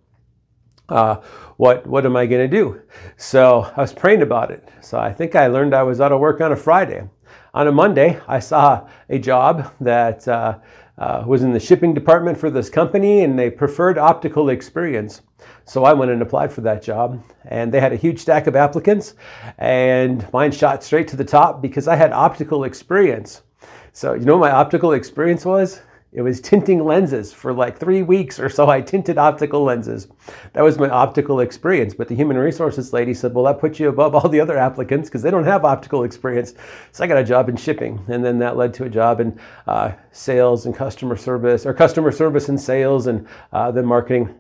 Uh, 0.90 1.22
what 1.58 1.86
what 1.88 2.06
am 2.06 2.16
I 2.16 2.26
going 2.26 2.50
to 2.50 2.58
do? 2.58 2.82
So 3.18 3.72
I 3.76 3.82
was 3.82 3.94
praying 3.94 4.22
about 4.22 4.52
it. 4.52 4.68
So 4.82 5.00
I 5.00 5.14
think 5.14 5.36
I 5.36 5.48
learned 5.48 5.74
I 5.74 5.84
was 5.84 6.02
out 6.02 6.12
of 6.12 6.20
work 6.20 6.42
on 6.42 6.52
a 6.52 6.56
Friday 6.56 7.04
on 7.54 7.68
a 7.68 7.72
Monday, 7.72 8.20
I 8.28 8.40
saw 8.40 8.88
a 9.10 9.20
job 9.20 9.74
that 9.82 10.28
uh, 10.28 10.60
uh, 10.98 11.24
was 11.26 11.42
in 11.42 11.52
the 11.52 11.60
shipping 11.60 11.94
department 11.94 12.38
for 12.38 12.50
this 12.50 12.70
company 12.70 13.24
and 13.24 13.38
they 13.38 13.50
preferred 13.50 13.98
optical 13.98 14.50
experience. 14.50 15.22
So 15.66 15.84
I 15.84 15.94
went 15.94 16.12
and 16.12 16.22
applied 16.22 16.52
for 16.52 16.62
that 16.62 16.84
job 16.84 17.24
and 17.46 17.72
they 17.72 17.80
had 17.80 17.94
a 17.94 17.98
huge 17.98 18.20
stack 18.20 18.48
of 18.48 18.56
applicants 18.56 19.16
and 19.58 20.28
mine 20.34 20.52
shot 20.52 20.84
straight 20.84 21.08
to 21.10 21.16
the 21.16 21.24
top 21.24 21.62
because 21.62 21.88
I 21.88 21.96
had 21.96 22.12
optical 22.12 22.66
experience. 22.66 23.42
So, 23.94 24.14
you 24.14 24.26
know 24.26 24.38
what 24.38 24.52
my 24.52 24.56
optical 24.56 24.94
experience 24.94 25.46
was? 25.46 25.82
It 26.12 26.24
was 26.24 26.42
tinting 26.42 26.84
lenses 26.84 27.32
for 27.32 27.54
like 27.54 27.78
three 27.78 28.02
weeks 28.02 28.40
or 28.40 28.50
so. 28.50 28.68
I 28.68 28.82
tinted 28.82 29.20
optical 29.20 29.64
lenses. 29.64 30.08
That 30.54 30.64
was 30.64 30.80
my 30.80 30.90
optical 30.90 31.40
experience. 31.40 31.94
But 31.94 32.08
the 32.08 32.16
human 32.16 32.36
resources 32.38 32.94
lady 32.94 33.14
said, 33.14 33.36
Well, 33.36 33.46
that 33.46 33.60
puts 33.60 33.80
you 33.80 33.90
above 33.90 34.16
all 34.16 34.28
the 34.28 34.40
other 34.40 34.58
applicants 34.58 35.08
because 35.08 35.22
they 35.22 35.30
don't 35.30 35.44
have 35.44 35.66
optical 35.66 36.04
experience. 36.04 36.56
So 36.94 37.04
I 37.04 37.08
got 37.08 37.20
a 37.20 37.24
job 37.24 37.48
in 37.48 37.58
shipping. 37.58 38.04
And 38.08 38.26
then 38.26 38.40
that 38.40 38.58
led 38.58 38.74
to 38.76 38.86
a 38.86 38.90
job 38.90 39.20
in 39.20 39.40
uh, 39.68 39.92
sales 40.12 40.66
and 40.66 40.76
customer 40.76 41.16
service, 41.16 41.66
or 41.66 41.76
customer 41.76 42.12
service 42.12 42.50
and 42.50 42.60
sales, 42.60 43.06
and 43.06 43.28
uh, 43.54 43.70
then 43.70 43.86
marketing. 43.86 44.34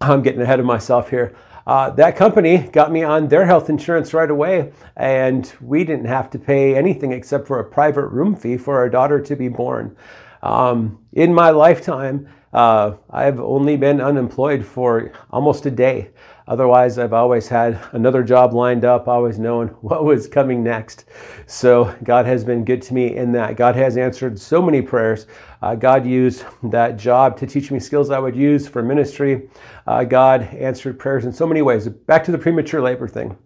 I'm 0.00 0.22
getting 0.22 0.40
ahead 0.40 0.58
of 0.60 0.66
myself 0.66 1.10
here. 1.10 1.36
Uh, 1.66 1.90
that 1.90 2.16
company 2.16 2.58
got 2.58 2.92
me 2.92 3.02
on 3.02 3.28
their 3.28 3.46
health 3.46 3.70
insurance 3.70 4.12
right 4.12 4.30
away, 4.30 4.72
and 4.96 5.52
we 5.60 5.84
didn't 5.84 6.06
have 6.06 6.30
to 6.30 6.38
pay 6.38 6.76
anything 6.76 7.12
except 7.12 7.46
for 7.46 7.58
a 7.58 7.64
private 7.64 8.06
room 8.08 8.34
fee 8.36 8.56
for 8.56 8.76
our 8.78 8.90
daughter 8.90 9.20
to 9.20 9.36
be 9.36 9.48
born. 9.48 9.96
Um, 10.44 10.98
in 11.14 11.32
my 11.32 11.50
lifetime, 11.50 12.28
uh, 12.52 12.96
I've 13.10 13.40
only 13.40 13.78
been 13.78 14.00
unemployed 14.00 14.64
for 14.64 15.10
almost 15.30 15.64
a 15.64 15.70
day. 15.70 16.10
Otherwise, 16.46 16.98
I've 16.98 17.14
always 17.14 17.48
had 17.48 17.80
another 17.92 18.22
job 18.22 18.52
lined 18.52 18.84
up, 18.84 19.08
always 19.08 19.38
known 19.38 19.68
what 19.80 20.04
was 20.04 20.28
coming 20.28 20.62
next. 20.62 21.06
So, 21.46 21.96
God 22.04 22.26
has 22.26 22.44
been 22.44 22.62
good 22.62 22.82
to 22.82 22.94
me 22.94 23.16
in 23.16 23.32
that. 23.32 23.56
God 23.56 23.74
has 23.74 23.96
answered 23.96 24.38
so 24.38 24.60
many 24.60 24.82
prayers. 24.82 25.26
Uh, 25.62 25.74
God 25.76 26.04
used 26.06 26.44
that 26.64 26.98
job 26.98 27.38
to 27.38 27.46
teach 27.46 27.70
me 27.70 27.80
skills 27.80 28.10
I 28.10 28.18
would 28.18 28.36
use 28.36 28.68
for 28.68 28.82
ministry. 28.82 29.48
Uh, 29.86 30.04
God 30.04 30.42
answered 30.42 30.98
prayers 30.98 31.24
in 31.24 31.32
so 31.32 31.46
many 31.46 31.62
ways. 31.62 31.88
Back 31.88 32.22
to 32.24 32.32
the 32.32 32.38
premature 32.38 32.82
labor 32.82 33.08
thing. 33.08 33.38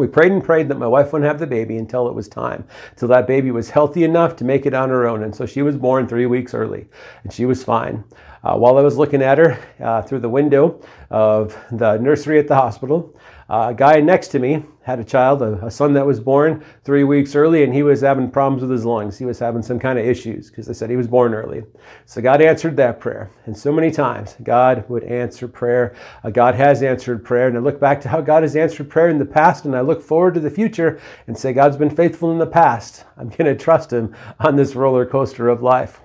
We 0.00 0.06
prayed 0.06 0.32
and 0.32 0.42
prayed 0.42 0.68
that 0.68 0.78
my 0.78 0.86
wife 0.86 1.12
wouldn't 1.12 1.28
have 1.28 1.38
the 1.38 1.46
baby 1.46 1.76
until 1.76 2.08
it 2.08 2.14
was 2.14 2.26
time, 2.26 2.64
until 2.92 3.08
that 3.08 3.26
baby 3.26 3.50
was 3.50 3.70
healthy 3.70 4.02
enough 4.02 4.34
to 4.36 4.44
make 4.44 4.64
it 4.64 4.74
on 4.74 4.88
her 4.88 5.06
own. 5.06 5.22
And 5.22 5.34
so 5.34 5.44
she 5.44 5.60
was 5.60 5.76
born 5.76 6.08
three 6.08 6.26
weeks 6.26 6.54
early, 6.54 6.86
and 7.22 7.32
she 7.32 7.44
was 7.44 7.62
fine. 7.62 8.04
Uh, 8.42 8.56
while 8.56 8.78
I 8.78 8.80
was 8.80 8.96
looking 8.96 9.20
at 9.20 9.36
her 9.36 9.62
uh, 9.80 10.00
through 10.00 10.20
the 10.20 10.28
window 10.30 10.80
of 11.10 11.54
the 11.70 11.98
nursery 11.98 12.38
at 12.38 12.48
the 12.48 12.54
hospital, 12.54 13.14
a 13.50 13.74
guy 13.74 14.00
next 14.00 14.28
to 14.28 14.38
me 14.38 14.64
had 14.82 15.00
a 15.00 15.04
child, 15.04 15.42
a, 15.42 15.66
a, 15.66 15.70
son 15.70 15.92
that 15.92 16.06
was 16.06 16.20
born 16.20 16.64
three 16.84 17.02
weeks 17.02 17.34
early, 17.34 17.64
and 17.64 17.74
he 17.74 17.82
was 17.82 18.00
having 18.00 18.30
problems 18.30 18.62
with 18.62 18.70
his 18.70 18.84
lungs. 18.84 19.18
He 19.18 19.24
was 19.24 19.40
having 19.40 19.60
some 19.62 19.78
kind 19.78 19.98
of 19.98 20.06
issues 20.06 20.50
because 20.50 20.66
they 20.66 20.72
said 20.72 20.88
he 20.88 20.96
was 20.96 21.08
born 21.08 21.34
early. 21.34 21.64
So 22.06 22.22
God 22.22 22.40
answered 22.40 22.76
that 22.76 23.00
prayer. 23.00 23.28
And 23.46 23.56
so 23.56 23.72
many 23.72 23.90
times, 23.90 24.36
God 24.42 24.88
would 24.88 25.02
answer 25.02 25.48
prayer. 25.48 25.96
Uh, 26.22 26.30
God 26.30 26.54
has 26.54 26.82
answered 26.82 27.24
prayer. 27.24 27.48
And 27.48 27.56
I 27.56 27.60
look 27.60 27.80
back 27.80 28.00
to 28.02 28.08
how 28.08 28.20
God 28.20 28.44
has 28.44 28.54
answered 28.54 28.88
prayer 28.88 29.08
in 29.08 29.18
the 29.18 29.26
past, 29.26 29.64
and 29.64 29.74
I 29.74 29.80
look 29.80 30.00
forward 30.00 30.34
to 30.34 30.40
the 30.40 30.50
future 30.50 31.00
and 31.26 31.36
say, 31.36 31.52
God's 31.52 31.76
been 31.76 31.94
faithful 31.94 32.30
in 32.30 32.38
the 32.38 32.46
past. 32.46 33.04
I'm 33.16 33.28
going 33.36 33.46
to 33.46 33.56
trust 33.56 33.92
Him 33.92 34.14
on 34.38 34.54
this 34.54 34.76
roller 34.76 35.04
coaster 35.04 35.48
of 35.48 35.60
life. 35.60 36.00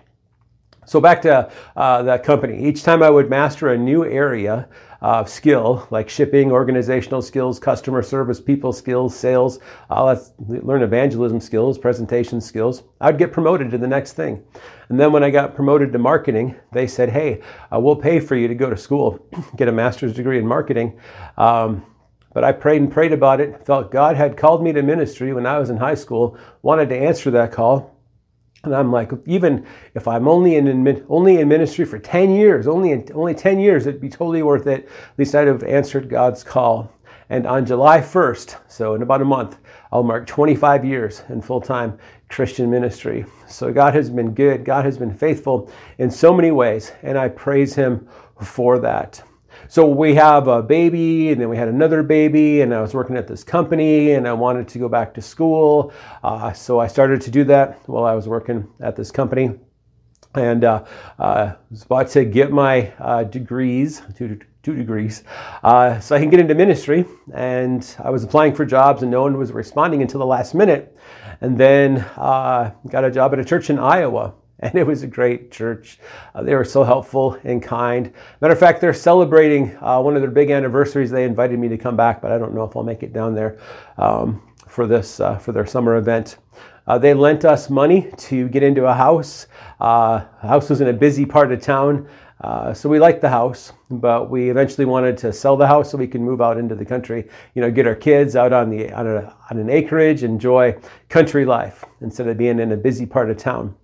So 0.86 1.02
back 1.02 1.22
to 1.24 1.52
uh, 1.76 2.04
that 2.04 2.24
company. 2.24 2.64
Each 2.64 2.84
time 2.84 3.02
I 3.02 3.10
would 3.10 3.30
master 3.30 3.70
a 3.70 3.78
new 3.78 4.06
area 4.06 4.68
of 5.06 5.30
skill, 5.30 5.88
like 5.92 6.10
shipping, 6.10 6.52
organizational 6.52 7.22
skills, 7.22 7.60
customer 7.60 8.02
service, 8.02 8.42
people 8.42 8.74
skills, 8.74 9.16
sales, 9.16 9.60
uh, 9.92 10.04
let's 10.04 10.34
learn 10.48 10.82
evangelism 10.82 11.40
skills, 11.40 11.78
presentation 11.78 12.42
skills, 12.42 12.82
I'd 13.00 13.20
get 13.20 13.32
promoted 13.32 13.70
to 13.70 13.78
the 13.78 13.86
next 13.86 14.14
thing. 14.14 14.44
And 14.90 15.00
then 15.00 15.12
when 15.12 15.24
I 15.24 15.30
got 15.30 15.54
promoted 15.54 15.94
to 15.94 16.00
marketing, 16.00 16.56
they 16.72 16.88
said, 16.88 17.10
hey, 17.10 17.44
uh, 17.72 17.80
we'll 17.80 17.96
pay 17.96 18.20
for 18.20 18.36
you 18.36 18.48
to 18.48 18.56
go 18.56 18.68
to 18.68 18.76
school, 18.76 19.24
get 19.56 19.68
a 19.68 19.72
master's 19.72 20.16
degree 20.16 20.40
in 20.40 20.48
marketing. 20.48 21.00
Um, 21.38 21.86
but 22.34 22.44
I 22.44 22.52
prayed 22.52 22.82
and 22.82 22.92
prayed 22.92 23.14
about 23.14 23.40
it, 23.40 23.64
felt 23.64 23.92
God 23.92 24.16
had 24.16 24.36
called 24.36 24.64
me 24.64 24.74
to 24.74 24.82
ministry 24.82 25.34
when 25.34 25.46
I 25.46 25.60
was 25.60 25.70
in 25.70 25.78
high 25.78 25.94
school, 25.94 26.36
wanted 26.64 26.90
to 26.90 26.98
answer 26.98 27.30
that 27.30 27.52
call, 27.52 27.95
and 28.66 28.76
I'm 28.76 28.92
like, 28.92 29.12
even 29.26 29.66
if 29.94 30.08
I'm 30.08 30.28
only 30.28 30.56
in 30.56 31.06
only 31.10 31.40
in 31.40 31.48
ministry 31.48 31.86
for 31.86 32.00
10 32.00 32.32
years, 32.32 32.68
only 32.68 32.92
in, 32.92 33.08
only 33.14 33.34
10 33.34 33.60
years, 33.60 33.86
it'd 33.86 34.02
be 34.02 34.10
totally 34.10 34.44
worth 34.44 34.68
it. 34.68 34.86
At 34.86 35.20
least 35.20 35.36
I'd 35.36 35.48
have 35.48 35.64
answered 35.64 36.10
God's 36.10 36.44
call. 36.44 36.92
And 37.30 37.48
on 37.48 37.66
July 37.66 38.00
1st, 38.02 38.58
so 38.68 38.94
in 38.94 39.02
about 39.02 39.22
a 39.22 39.26
month, 39.26 39.58
I'll 39.92 40.04
mark 40.04 40.28
25 40.28 40.86
years 40.86 41.24
in 41.30 41.42
full-time 41.42 41.98
Christian 42.30 42.70
ministry. 42.70 43.26
So 43.48 43.72
God 43.72 43.94
has 43.96 44.10
been 44.10 44.34
good. 44.34 44.64
God 44.64 44.86
has 44.86 44.98
been 44.98 45.14
faithful 45.14 45.72
in 45.98 46.12
so 46.12 46.34
many 46.34 46.52
ways, 46.52 46.92
and 47.02 47.18
I 47.18 47.30
praise 47.30 47.74
Him 47.74 48.08
for 48.42 48.78
that. 48.80 49.24
So 49.76 49.86
we 49.86 50.16
have 50.16 50.48
a 50.48 50.64
baby, 50.64 51.34
and 51.34 51.42
then 51.42 51.50
we 51.50 51.58
had 51.58 51.68
another 51.68 52.02
baby, 52.02 52.62
and 52.62 52.74
I 52.74 52.80
was 52.80 52.94
working 52.94 53.18
at 53.18 53.28
this 53.28 53.44
company, 53.44 54.12
and 54.12 54.26
I 54.26 54.32
wanted 54.32 54.70
to 54.70 54.80
go 54.80 54.88
back 54.88 55.14
to 55.16 55.22
school. 55.22 55.92
Uh, 56.24 56.54
so 56.54 56.80
I 56.80 56.88
started 56.88 57.20
to 57.24 57.30
do 57.30 57.44
that 57.44 57.82
while 57.86 58.06
I 58.06 58.14
was 58.14 58.26
working 58.26 58.70
at 58.80 58.96
this 58.96 59.12
company. 59.12 59.60
And 60.34 60.64
uh, 60.64 60.86
uh, 61.20 61.56
was 61.70 61.84
about 61.84 62.08
to 62.12 62.24
get 62.24 62.54
my 62.54 62.94
uh, 63.00 63.26
degrees, 63.26 64.02
two, 64.18 64.40
two 64.64 64.76
degrees, 64.78 65.26
uh, 65.62 66.00
so 66.00 66.16
I 66.16 66.22
can 66.22 66.30
get 66.30 66.40
into 66.40 66.56
ministry. 66.56 67.04
And 67.34 67.86
I 68.02 68.12
was 68.12 68.24
applying 68.24 68.56
for 68.56 68.64
jobs, 68.64 69.02
and 69.02 69.12
no 69.12 69.24
one 69.24 69.38
was 69.38 69.52
responding 69.52 70.02
until 70.02 70.22
the 70.22 70.26
last 70.26 70.56
minute. 70.56 70.98
And 71.42 71.58
then 71.58 71.96
got 72.16 73.04
a 73.04 73.12
job 73.12 73.34
at 73.34 73.40
a 73.40 73.44
church 73.44 73.70
in 73.70 73.78
Iowa 73.78 74.36
and 74.72 74.76
it 74.76 74.88
was 74.88 75.04
a 75.04 75.08
great 75.08 75.52
church. 75.52 76.00
Uh, 76.34 76.42
they 76.42 76.56
were 76.56 76.66
so 76.66 76.84
helpful 76.84 77.38
and 77.44 77.62
kind. 77.62 78.12
Matter 78.42 78.54
of 78.54 78.60
fact, 78.60 78.82
they're 78.82 78.96
celebrating 78.96 79.78
uh, 79.80 80.02
one 80.02 80.16
of 80.16 80.24
their 80.24 80.32
big 80.32 80.50
anniversaries. 80.50 81.12
They 81.12 81.24
invited 81.24 81.60
me 81.60 81.68
to 81.68 81.78
come 81.78 81.96
back, 81.96 82.20
but 82.20 82.32
I 82.32 82.40
don't 82.40 82.56
know 82.56 82.64
if 82.64 82.76
I'll 82.76 82.84
make 82.84 83.04
it 83.04 83.14
down 83.14 83.36
there 83.36 83.60
um, 84.00 84.42
for 84.68 84.88
this 84.88 85.20
uh, 85.20 85.38
for 85.38 85.52
their 85.52 85.68
summer 85.68 85.98
event. 85.98 86.38
Uh, 86.88 86.98
they 86.98 87.14
lent 87.14 87.46
us 87.46 87.70
money 87.70 88.12
to 88.18 88.48
get 88.50 88.64
into 88.64 88.86
a 88.86 88.94
house. 88.94 89.46
Uh, 89.80 90.26
the 90.42 90.48
house 90.48 90.70
was 90.70 90.82
in 90.82 90.88
a 90.88 90.94
busy 90.94 91.26
part 91.28 91.52
of 91.52 91.62
town. 91.62 92.08
Uh, 92.42 92.74
so 92.74 92.90
we 92.90 93.00
liked 93.00 93.22
the 93.22 93.30
house, 93.30 93.72
but 93.90 94.32
we 94.32 94.50
eventually 94.50 94.86
wanted 94.86 95.16
to 95.18 95.32
sell 95.32 95.56
the 95.56 95.68
house 95.68 95.92
so 95.92 95.98
we 95.98 96.08
can 96.08 96.24
move 96.24 96.42
out 96.42 96.58
into 96.58 96.76
the 96.76 96.86
country. 96.86 97.28
You 97.54 97.62
know, 97.62 97.70
get 97.70 97.86
our 97.86 97.96
kids 97.96 98.36
out 98.36 98.52
on 98.52 98.72
the 98.72 98.92
on, 98.92 99.06
a, 99.06 99.36
on 99.52 99.60
an 99.60 99.70
acreage, 99.70 100.24
enjoy 100.24 100.76
country 101.08 101.46
life 101.46 101.86
instead 102.02 102.28
of 102.28 102.38
being 102.38 102.60
in 102.60 102.72
a 102.72 102.78
busy 102.78 103.06
part 103.06 103.30
of 103.30 103.38
town. 103.38 103.76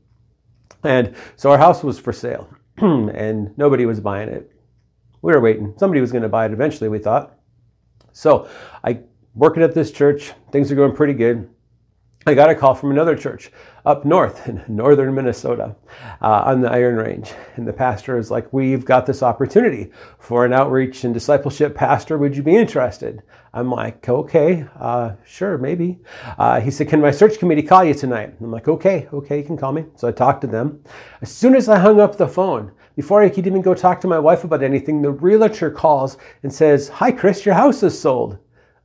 And 0.83 1.15
so 1.35 1.51
our 1.51 1.57
house 1.57 1.83
was 1.83 1.99
for 1.99 2.13
sale, 2.13 2.49
and 2.77 3.57
nobody 3.57 3.85
was 3.85 3.99
buying 3.99 4.29
it. 4.29 4.51
We 5.21 5.33
were 5.33 5.41
waiting. 5.41 5.73
Somebody 5.77 6.01
was 6.01 6.11
going 6.11 6.23
to 6.23 6.29
buy 6.29 6.45
it 6.45 6.51
eventually, 6.51 6.89
we 6.89 6.99
thought. 6.99 7.37
So 8.11 8.49
I 8.83 9.01
working 9.35 9.63
at 9.63 9.73
this 9.73 9.91
church. 9.91 10.33
Things 10.51 10.71
are 10.71 10.75
going 10.75 10.95
pretty 10.95 11.13
good. 11.13 11.49
I 12.27 12.35
got 12.35 12.51
a 12.51 12.55
call 12.55 12.75
from 12.75 12.91
another 12.91 13.15
church 13.15 13.51
up 13.83 14.05
north 14.05 14.47
in 14.47 14.63
northern 14.67 15.15
Minnesota 15.15 15.75
uh, 16.21 16.43
on 16.45 16.61
the 16.61 16.69
Iron 16.71 16.97
Range. 16.97 17.27
And 17.55 17.67
the 17.67 17.73
pastor 17.73 18.19
is 18.19 18.29
like, 18.29 18.53
We've 18.53 18.85
got 18.85 19.07
this 19.07 19.23
opportunity 19.23 19.89
for 20.19 20.45
an 20.45 20.53
outreach 20.53 21.03
and 21.03 21.15
discipleship 21.15 21.73
pastor. 21.73 22.19
Would 22.19 22.37
you 22.37 22.43
be 22.43 22.55
interested? 22.55 23.23
I'm 23.55 23.71
like, 23.71 24.07
Okay, 24.07 24.67
uh, 24.75 25.13
sure, 25.25 25.57
maybe. 25.57 25.97
Uh, 26.37 26.61
he 26.61 26.69
said, 26.69 26.89
Can 26.89 27.01
my 27.01 27.09
search 27.09 27.39
committee 27.39 27.63
call 27.63 27.85
you 27.85 27.95
tonight? 27.95 28.35
I'm 28.39 28.51
like, 28.51 28.67
Okay, 28.67 29.07
okay, 29.11 29.39
you 29.39 29.43
can 29.43 29.57
call 29.57 29.71
me. 29.71 29.85
So 29.95 30.07
I 30.07 30.11
talked 30.11 30.41
to 30.41 30.47
them. 30.47 30.83
As 31.23 31.31
soon 31.31 31.55
as 31.55 31.67
I 31.69 31.79
hung 31.79 31.99
up 31.99 32.17
the 32.17 32.27
phone, 32.27 32.71
before 32.95 33.23
I 33.23 33.29
could 33.29 33.47
even 33.47 33.63
go 33.63 33.73
talk 33.73 33.99
to 34.01 34.07
my 34.07 34.19
wife 34.19 34.43
about 34.43 34.61
anything, 34.61 35.01
the 35.01 35.09
realtor 35.09 35.71
calls 35.71 36.17
and 36.43 36.53
says, 36.53 36.87
Hi, 36.89 37.11
Chris, 37.11 37.47
your 37.47 37.55
house 37.55 37.81
is 37.81 37.99
sold. 37.99 38.37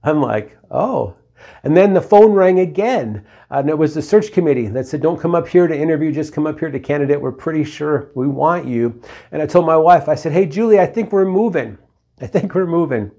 I'm 0.03 0.23
like, 0.23 0.57
Oh, 0.71 1.17
and 1.63 1.77
then 1.77 1.95
the 1.95 2.01
phone 2.01 2.33
rang 2.33 2.61
again, 2.61 3.27
uh, 3.51 3.59
and 3.59 3.69
it 3.69 3.79
was 3.79 3.95
the 3.95 4.03
search 4.03 4.33
committee 4.33 4.69
that 4.69 4.87
said, 4.87 5.03
Don't 5.03 5.21
come 5.21 5.35
up 5.35 5.49
here 5.49 5.67
to 5.67 5.77
interview, 5.77 6.13
just 6.13 6.33
come 6.33 6.47
up 6.47 6.59
here 6.59 6.71
to 6.71 6.81
candidate. 6.81 7.21
We're 7.21 7.33
pretty 7.33 7.65
sure 7.65 8.11
we 8.15 8.29
want 8.29 8.67
you. 8.67 9.01
And 9.33 9.43
I 9.43 9.47
told 9.47 9.67
my 9.67 9.77
wife, 9.77 10.09
I 10.09 10.15
said, 10.15 10.33
Hey, 10.33 10.47
Julie, 10.47 10.81
I 10.81 10.87
think 10.87 11.13
we're 11.13 11.25
moving. 11.25 11.79
I 12.21 12.27
think 12.27 12.55
we're 12.55 12.67
moving. 12.67 13.11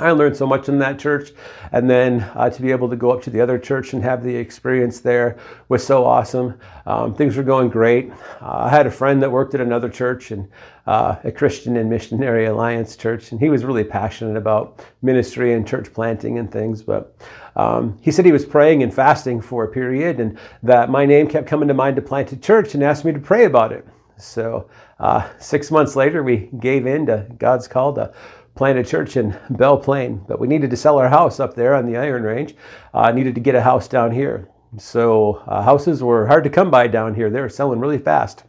I 0.00 0.10
learned 0.10 0.36
so 0.36 0.44
much 0.44 0.68
in 0.68 0.80
that 0.80 0.98
church. 0.98 1.30
And 1.70 1.88
then 1.88 2.22
uh, 2.34 2.50
to 2.50 2.62
be 2.62 2.72
able 2.72 2.90
to 2.90 2.96
go 2.96 3.12
up 3.12 3.22
to 3.22 3.30
the 3.30 3.40
other 3.40 3.60
church 3.60 3.92
and 3.92 4.02
have 4.02 4.24
the 4.24 4.34
experience 4.34 4.98
there 4.98 5.38
was 5.68 5.86
so 5.86 6.04
awesome. 6.04 6.58
Um, 6.84 7.14
things 7.14 7.36
were 7.36 7.44
going 7.44 7.68
great. 7.68 8.10
Uh, 8.40 8.64
I 8.64 8.70
had 8.70 8.88
a 8.88 8.90
friend 8.90 9.22
that 9.22 9.30
worked 9.30 9.54
at 9.54 9.60
another 9.60 9.88
church 9.88 10.32
and 10.32 10.48
uh, 10.88 11.16
a 11.22 11.30
Christian 11.30 11.76
and 11.76 11.88
Missionary 11.88 12.46
Alliance 12.46 12.96
church, 12.96 13.30
and 13.30 13.40
he 13.40 13.48
was 13.48 13.64
really 13.64 13.84
passionate 13.84 14.36
about 14.36 14.84
ministry 15.00 15.52
and 15.52 15.66
church 15.66 15.92
planting 15.92 16.38
and 16.38 16.50
things. 16.50 16.82
But 16.82 17.16
um, 17.54 17.96
he 18.02 18.10
said 18.10 18.24
he 18.24 18.32
was 18.32 18.44
praying 18.44 18.82
and 18.82 18.92
fasting 18.92 19.40
for 19.40 19.62
a 19.62 19.68
period, 19.68 20.18
and 20.18 20.36
that 20.64 20.90
my 20.90 21.06
name 21.06 21.28
kept 21.28 21.46
coming 21.46 21.68
to 21.68 21.74
mind 21.74 21.94
to 21.96 22.02
plant 22.02 22.32
a 22.32 22.36
church 22.36 22.74
and 22.74 22.82
asked 22.82 23.04
me 23.04 23.12
to 23.12 23.20
pray 23.20 23.44
about 23.44 23.70
it. 23.70 23.86
So 24.16 24.68
uh, 24.98 25.28
six 25.38 25.70
months 25.70 25.96
later, 25.96 26.22
we 26.22 26.50
gave 26.58 26.86
in 26.86 27.06
to 27.06 27.26
God's 27.38 27.68
call 27.68 27.94
to 27.94 28.12
plant 28.54 28.78
a 28.78 28.84
church 28.84 29.16
in 29.16 29.36
Belle 29.50 29.78
Plaine, 29.78 30.24
but 30.26 30.38
we 30.38 30.48
needed 30.48 30.70
to 30.70 30.76
sell 30.76 30.98
our 30.98 31.08
house 31.08 31.40
up 31.40 31.54
there 31.54 31.74
on 31.74 31.86
the 31.86 31.96
Iron 31.96 32.22
Range. 32.22 32.54
Uh, 32.92 33.10
needed 33.10 33.34
to 33.34 33.40
get 33.40 33.54
a 33.54 33.62
house 33.62 33.88
down 33.88 34.12
here. 34.12 34.48
So 34.78 35.42
uh, 35.46 35.62
houses 35.62 36.02
were 36.02 36.26
hard 36.26 36.44
to 36.44 36.50
come 36.50 36.70
by 36.70 36.88
down 36.88 37.14
here. 37.14 37.30
They 37.30 37.40
were 37.40 37.48
selling 37.48 37.80
really 37.80 37.98
fast. 37.98 38.44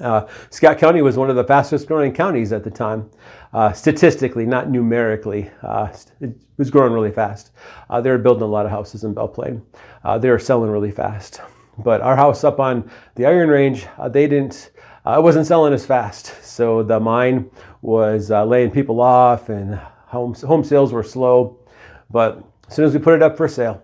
Uh, 0.00 0.26
Scott 0.50 0.78
County 0.78 1.02
was 1.02 1.16
one 1.16 1.28
of 1.28 1.36
the 1.36 1.44
fastest 1.44 1.88
growing 1.88 2.12
counties 2.12 2.52
at 2.52 2.62
the 2.62 2.70
time, 2.70 3.10
uh, 3.52 3.72
statistically, 3.72 4.46
not 4.46 4.70
numerically. 4.70 5.50
Uh, 5.62 5.88
it 6.20 6.36
was 6.56 6.70
growing 6.70 6.92
really 6.92 7.10
fast. 7.10 7.50
Uh, 7.90 8.00
they 8.00 8.10
were 8.10 8.18
building 8.18 8.44
a 8.44 8.46
lot 8.46 8.64
of 8.64 8.70
houses 8.70 9.02
in 9.02 9.12
Belle 9.12 9.28
Plaine. 9.28 9.62
they 10.20 10.30
were 10.30 10.38
selling 10.38 10.70
really 10.70 10.92
fast. 10.92 11.40
But 11.78 12.00
our 12.00 12.16
house 12.16 12.44
up 12.44 12.60
on 12.60 12.90
the 13.14 13.26
Iron 13.26 13.48
Range, 13.48 13.86
they 14.10 14.26
didn't 14.26 14.70
uh, 15.06 15.18
it 15.18 15.22
wasn't 15.22 15.46
selling 15.46 15.72
as 15.72 15.86
fast. 15.86 16.34
So 16.42 16.82
the 16.82 17.00
mine 17.00 17.50
was 17.82 18.30
uh, 18.30 18.44
laying 18.44 18.70
people 18.70 19.00
off 19.00 19.48
and 19.48 19.76
home, 20.06 20.34
home 20.34 20.64
sales 20.64 20.92
were 20.92 21.02
slow. 21.02 21.58
But 22.10 22.42
as 22.68 22.74
soon 22.74 22.84
as 22.84 22.94
we 22.94 23.00
put 23.00 23.14
it 23.14 23.22
up 23.22 23.36
for 23.36 23.48
sale, 23.48 23.82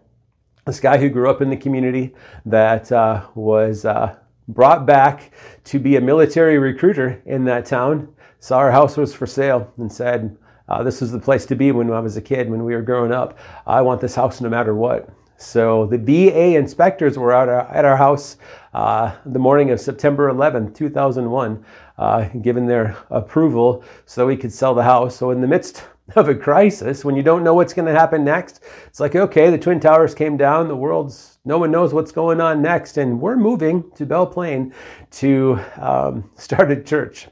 this 0.66 0.80
guy 0.80 0.96
who 0.98 1.08
grew 1.10 1.28
up 1.28 1.42
in 1.42 1.50
the 1.50 1.56
community 1.56 2.14
that 2.46 2.90
uh, 2.90 3.26
was 3.34 3.84
uh, 3.84 4.16
brought 4.48 4.86
back 4.86 5.32
to 5.64 5.78
be 5.78 5.96
a 5.96 6.00
military 6.00 6.58
recruiter 6.58 7.22
in 7.26 7.44
that 7.44 7.66
town, 7.66 8.14
saw 8.40 8.58
our 8.58 8.72
house 8.72 8.96
was 8.96 9.14
for 9.14 9.26
sale, 9.26 9.72
and 9.76 9.92
said, 9.92 10.36
uh, 10.68 10.82
This 10.82 11.00
was 11.00 11.12
the 11.12 11.18
place 11.18 11.46
to 11.46 11.54
be 11.54 11.72
when 11.72 11.90
I 11.90 12.00
was 12.00 12.16
a 12.16 12.22
kid, 12.22 12.50
when 12.50 12.64
we 12.64 12.74
were 12.74 12.82
growing 12.82 13.12
up. 13.12 13.38
I 13.66 13.82
want 13.82 14.00
this 14.00 14.14
house 14.14 14.40
no 14.40 14.48
matter 14.48 14.74
what. 14.74 15.08
So 15.36 15.86
the 15.86 15.98
VA 15.98 16.56
inspectors 16.56 17.18
were 17.18 17.32
out 17.32 17.48
at 17.48 17.84
our 17.84 17.96
house 17.96 18.36
uh, 18.72 19.14
the 19.26 19.38
morning 19.38 19.70
of 19.70 19.80
September 19.80 20.28
11, 20.28 20.72
2001, 20.74 21.64
uh, 21.98 22.24
given 22.40 22.66
their 22.66 22.96
approval 23.10 23.84
so 24.06 24.26
we 24.26 24.36
could 24.36 24.52
sell 24.52 24.74
the 24.74 24.82
house. 24.82 25.16
So 25.16 25.30
in 25.30 25.40
the 25.40 25.46
midst 25.46 25.84
of 26.16 26.28
a 26.28 26.34
crisis, 26.34 27.04
when 27.04 27.16
you 27.16 27.22
don't 27.22 27.42
know 27.42 27.54
what's 27.54 27.72
going 27.72 27.92
to 27.92 27.98
happen 27.98 28.24
next, 28.24 28.60
it's 28.86 29.00
like, 29.00 29.14
okay, 29.16 29.50
the 29.50 29.58
Twin 29.58 29.80
Towers 29.80 30.14
came 30.14 30.36
down, 30.36 30.68
the 30.68 30.76
world's, 30.76 31.38
no 31.44 31.58
one 31.58 31.70
knows 31.70 31.92
what's 31.92 32.12
going 32.12 32.40
on 32.40 32.62
next, 32.62 32.96
and 32.96 33.20
we're 33.20 33.36
moving 33.36 33.90
to 33.92 34.06
Belle 34.06 34.26
Plaine 34.26 34.72
to 35.12 35.58
um, 35.76 36.30
start 36.36 36.70
a 36.70 36.82
church. 36.82 37.28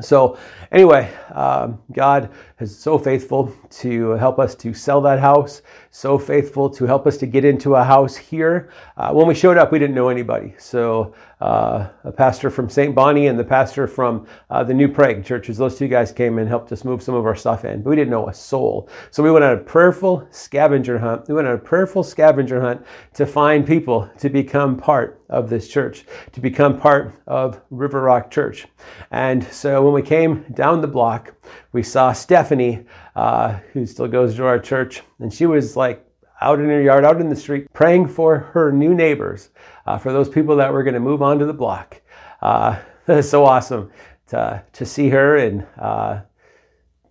So, 0.00 0.38
anyway, 0.70 1.12
um, 1.32 1.80
God 1.92 2.30
so 2.66 2.98
faithful 2.98 3.52
to 3.70 4.10
help 4.12 4.40
us 4.40 4.56
to 4.56 4.74
sell 4.74 5.00
that 5.02 5.20
house, 5.20 5.62
so 5.92 6.18
faithful 6.18 6.68
to 6.68 6.86
help 6.86 7.06
us 7.06 7.16
to 7.18 7.26
get 7.26 7.44
into 7.44 7.76
a 7.76 7.84
house 7.84 8.16
here. 8.16 8.70
Uh, 8.96 9.12
when 9.12 9.28
we 9.28 9.34
showed 9.34 9.56
up, 9.56 9.70
we 9.70 9.78
didn't 9.78 9.94
know 9.94 10.08
anybody. 10.08 10.54
So, 10.58 11.14
uh, 11.40 11.88
a 12.02 12.10
pastor 12.10 12.50
from 12.50 12.68
St. 12.68 12.96
Bonnie 12.96 13.28
and 13.28 13.38
the 13.38 13.44
pastor 13.44 13.86
from 13.86 14.26
uh, 14.50 14.64
the 14.64 14.74
New 14.74 14.88
Prague 14.88 15.24
churches, 15.24 15.56
those 15.56 15.78
two 15.78 15.86
guys 15.86 16.10
came 16.10 16.38
and 16.40 16.48
helped 16.48 16.72
us 16.72 16.84
move 16.84 17.00
some 17.00 17.14
of 17.14 17.24
our 17.26 17.36
stuff 17.36 17.64
in. 17.64 17.80
But 17.82 17.90
we 17.90 17.96
didn't 17.96 18.10
know 18.10 18.28
a 18.28 18.34
soul. 18.34 18.88
So, 19.12 19.22
we 19.22 19.30
went 19.30 19.44
on 19.44 19.52
a 19.52 19.60
prayerful 19.60 20.26
scavenger 20.32 20.98
hunt. 20.98 21.28
We 21.28 21.34
went 21.34 21.46
on 21.46 21.54
a 21.54 21.58
prayerful 21.58 22.02
scavenger 22.02 22.60
hunt 22.60 22.84
to 23.14 23.24
find 23.24 23.64
people 23.64 24.10
to 24.18 24.28
become 24.28 24.76
part 24.76 25.22
of 25.28 25.48
this 25.48 25.68
church, 25.68 26.06
to 26.32 26.40
become 26.40 26.78
part 26.78 27.14
of 27.26 27.60
River 27.70 28.02
Rock 28.02 28.32
Church. 28.32 28.66
And 29.12 29.44
so, 29.44 29.80
when 29.84 29.94
we 29.94 30.02
came 30.02 30.44
down 30.54 30.80
the 30.80 30.88
block, 30.88 31.34
we 31.72 31.82
saw 31.82 32.12
Stephanie, 32.48 32.86
uh, 33.14 33.58
who 33.74 33.84
still 33.84 34.08
goes 34.08 34.34
to 34.34 34.46
our 34.46 34.58
church, 34.58 35.02
and 35.18 35.30
she 35.30 35.44
was 35.44 35.76
like 35.76 36.02
out 36.40 36.58
in 36.58 36.64
her 36.64 36.80
yard, 36.80 37.04
out 37.04 37.20
in 37.20 37.28
the 37.28 37.36
street, 37.36 37.70
praying 37.74 38.08
for 38.08 38.38
her 38.38 38.72
new 38.72 38.94
neighbors, 38.94 39.50
uh, 39.84 39.98
for 39.98 40.14
those 40.14 40.30
people 40.30 40.56
that 40.56 40.72
were 40.72 40.82
going 40.82 40.94
to 40.94 41.00
move 41.00 41.20
onto 41.20 41.44
the 41.44 41.52
block. 41.52 42.00
Uh, 42.40 42.78
so 43.20 43.44
awesome 43.44 43.90
to, 44.28 44.62
to 44.72 44.86
see 44.86 45.10
her 45.10 45.36
and 45.36 45.66
uh, 45.78 46.20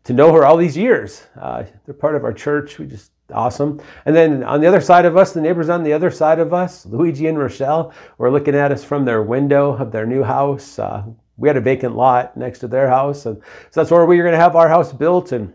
to 0.06 0.14
know 0.14 0.34
her 0.34 0.44
all 0.44 0.58
these 0.58 0.76
years. 0.76 1.28
Uh, 1.40 1.66
they're 1.86 1.94
part 1.94 2.16
of 2.16 2.24
our 2.24 2.34
church. 2.34 2.80
We 2.80 2.88
just 2.88 3.12
awesome. 3.32 3.80
And 4.08 4.16
then 4.16 4.44
on 4.44 4.60
the 4.60 4.66
other 4.66 4.82
side 4.82 5.06
of 5.06 5.18
us, 5.18 5.34
the 5.34 5.42
neighbors 5.42 5.70
on 5.70 5.84
the 5.84 5.94
other 5.94 6.10
side 6.10 6.40
of 6.40 6.52
us, 6.52 6.84
Luigi 6.88 7.28
and 7.28 7.38
Rochelle, 7.38 7.94
were 8.18 8.32
looking 8.32 8.56
at 8.56 8.72
us 8.72 8.84
from 8.84 9.06
their 9.06 9.22
window 9.22 9.74
of 9.74 9.92
their 9.92 10.08
new 10.08 10.24
house. 10.24 10.80
We 11.38 11.48
had 11.48 11.58
a 11.58 11.62
vacant 11.62 11.96
lot 11.96 12.36
next 12.36 12.60
to 12.60 12.68
their 12.68 12.90
house, 12.90 13.26
and 13.26 13.38
so 13.72 13.82
that's 13.82 13.92
where 13.92 14.06
we 14.06 14.18
were 14.18 14.24
going 14.24 14.34
to 14.34 14.40
have 14.40 14.56
our 14.56 14.68
house 14.68 14.92
built. 14.92 15.32
And 15.32 15.54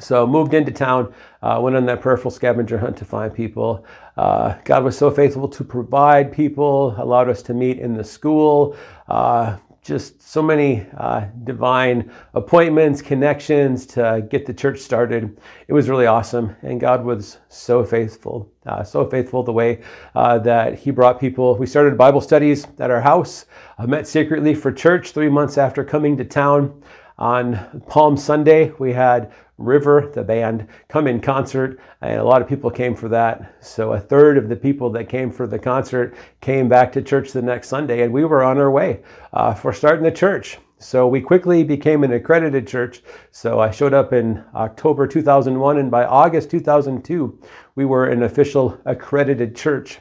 so 0.00 0.26
moved 0.26 0.54
into 0.54 0.70
town, 0.70 1.12
uh, 1.42 1.58
went 1.62 1.76
on 1.76 1.86
that 1.86 2.00
prayerful 2.00 2.30
scavenger 2.30 2.78
hunt 2.78 2.96
to 2.98 3.04
find 3.04 3.34
people. 3.34 3.84
Uh, 4.16 4.54
God 4.64 4.84
was 4.84 4.96
so 4.96 5.10
faithful 5.10 5.48
to 5.48 5.64
provide 5.64 6.32
people, 6.32 6.94
allowed 6.98 7.28
us 7.28 7.42
to 7.44 7.54
meet 7.54 7.78
in 7.78 7.94
the 7.94 8.04
school. 8.04 8.76
Uh, 9.08 9.56
just 9.88 10.20
so 10.20 10.42
many 10.42 10.86
uh, 10.98 11.24
divine 11.44 12.12
appointments, 12.34 13.00
connections 13.00 13.86
to 13.86 14.26
get 14.30 14.44
the 14.44 14.52
church 14.52 14.80
started. 14.80 15.40
It 15.66 15.72
was 15.72 15.88
really 15.88 16.06
awesome, 16.06 16.54
and 16.60 16.78
God 16.78 17.04
was 17.04 17.38
so 17.48 17.82
faithful, 17.82 18.52
uh, 18.66 18.84
so 18.84 19.08
faithful 19.08 19.42
the 19.42 19.52
way 19.52 19.80
uh, 20.14 20.38
that 20.40 20.78
He 20.78 20.90
brought 20.90 21.18
people. 21.18 21.56
We 21.56 21.66
started 21.66 21.96
Bible 21.96 22.20
studies 22.20 22.66
at 22.78 22.90
our 22.90 23.00
house, 23.00 23.46
I 23.78 23.86
met 23.86 24.06
secretly 24.06 24.54
for 24.54 24.70
church 24.72 25.12
three 25.12 25.30
months 25.30 25.56
after 25.56 25.84
coming 25.84 26.16
to 26.18 26.24
town. 26.24 26.82
On 27.16 27.82
Palm 27.88 28.16
Sunday, 28.16 28.72
we 28.78 28.92
had 28.92 29.32
River, 29.58 30.10
the 30.14 30.22
band, 30.22 30.68
come 30.88 31.06
in 31.06 31.20
concert, 31.20 31.78
and 32.00 32.20
a 32.20 32.24
lot 32.24 32.40
of 32.40 32.48
people 32.48 32.70
came 32.70 32.94
for 32.94 33.08
that. 33.08 33.56
So 33.60 33.92
a 33.92 34.00
third 34.00 34.38
of 34.38 34.48
the 34.48 34.56
people 34.56 34.88
that 34.90 35.08
came 35.08 35.30
for 35.30 35.46
the 35.46 35.58
concert 35.58 36.14
came 36.40 36.68
back 36.68 36.92
to 36.92 37.02
church 37.02 37.32
the 37.32 37.42
next 37.42 37.68
Sunday, 37.68 38.02
and 38.02 38.12
we 38.12 38.24
were 38.24 38.42
on 38.42 38.58
our 38.58 38.70
way 38.70 39.02
uh, 39.32 39.52
for 39.54 39.72
starting 39.72 40.04
the 40.04 40.12
church. 40.12 40.58
So 40.78 41.08
we 41.08 41.20
quickly 41.20 41.64
became 41.64 42.04
an 42.04 42.12
accredited 42.12 42.68
church. 42.68 43.02
So 43.32 43.58
I 43.58 43.72
showed 43.72 43.92
up 43.92 44.12
in 44.12 44.44
October 44.54 45.08
2001, 45.08 45.76
and 45.76 45.90
by 45.90 46.04
August 46.04 46.50
2002, 46.50 47.36
we 47.74 47.84
were 47.84 48.06
an 48.06 48.22
official 48.22 48.80
accredited 48.84 49.56
church. 49.56 49.98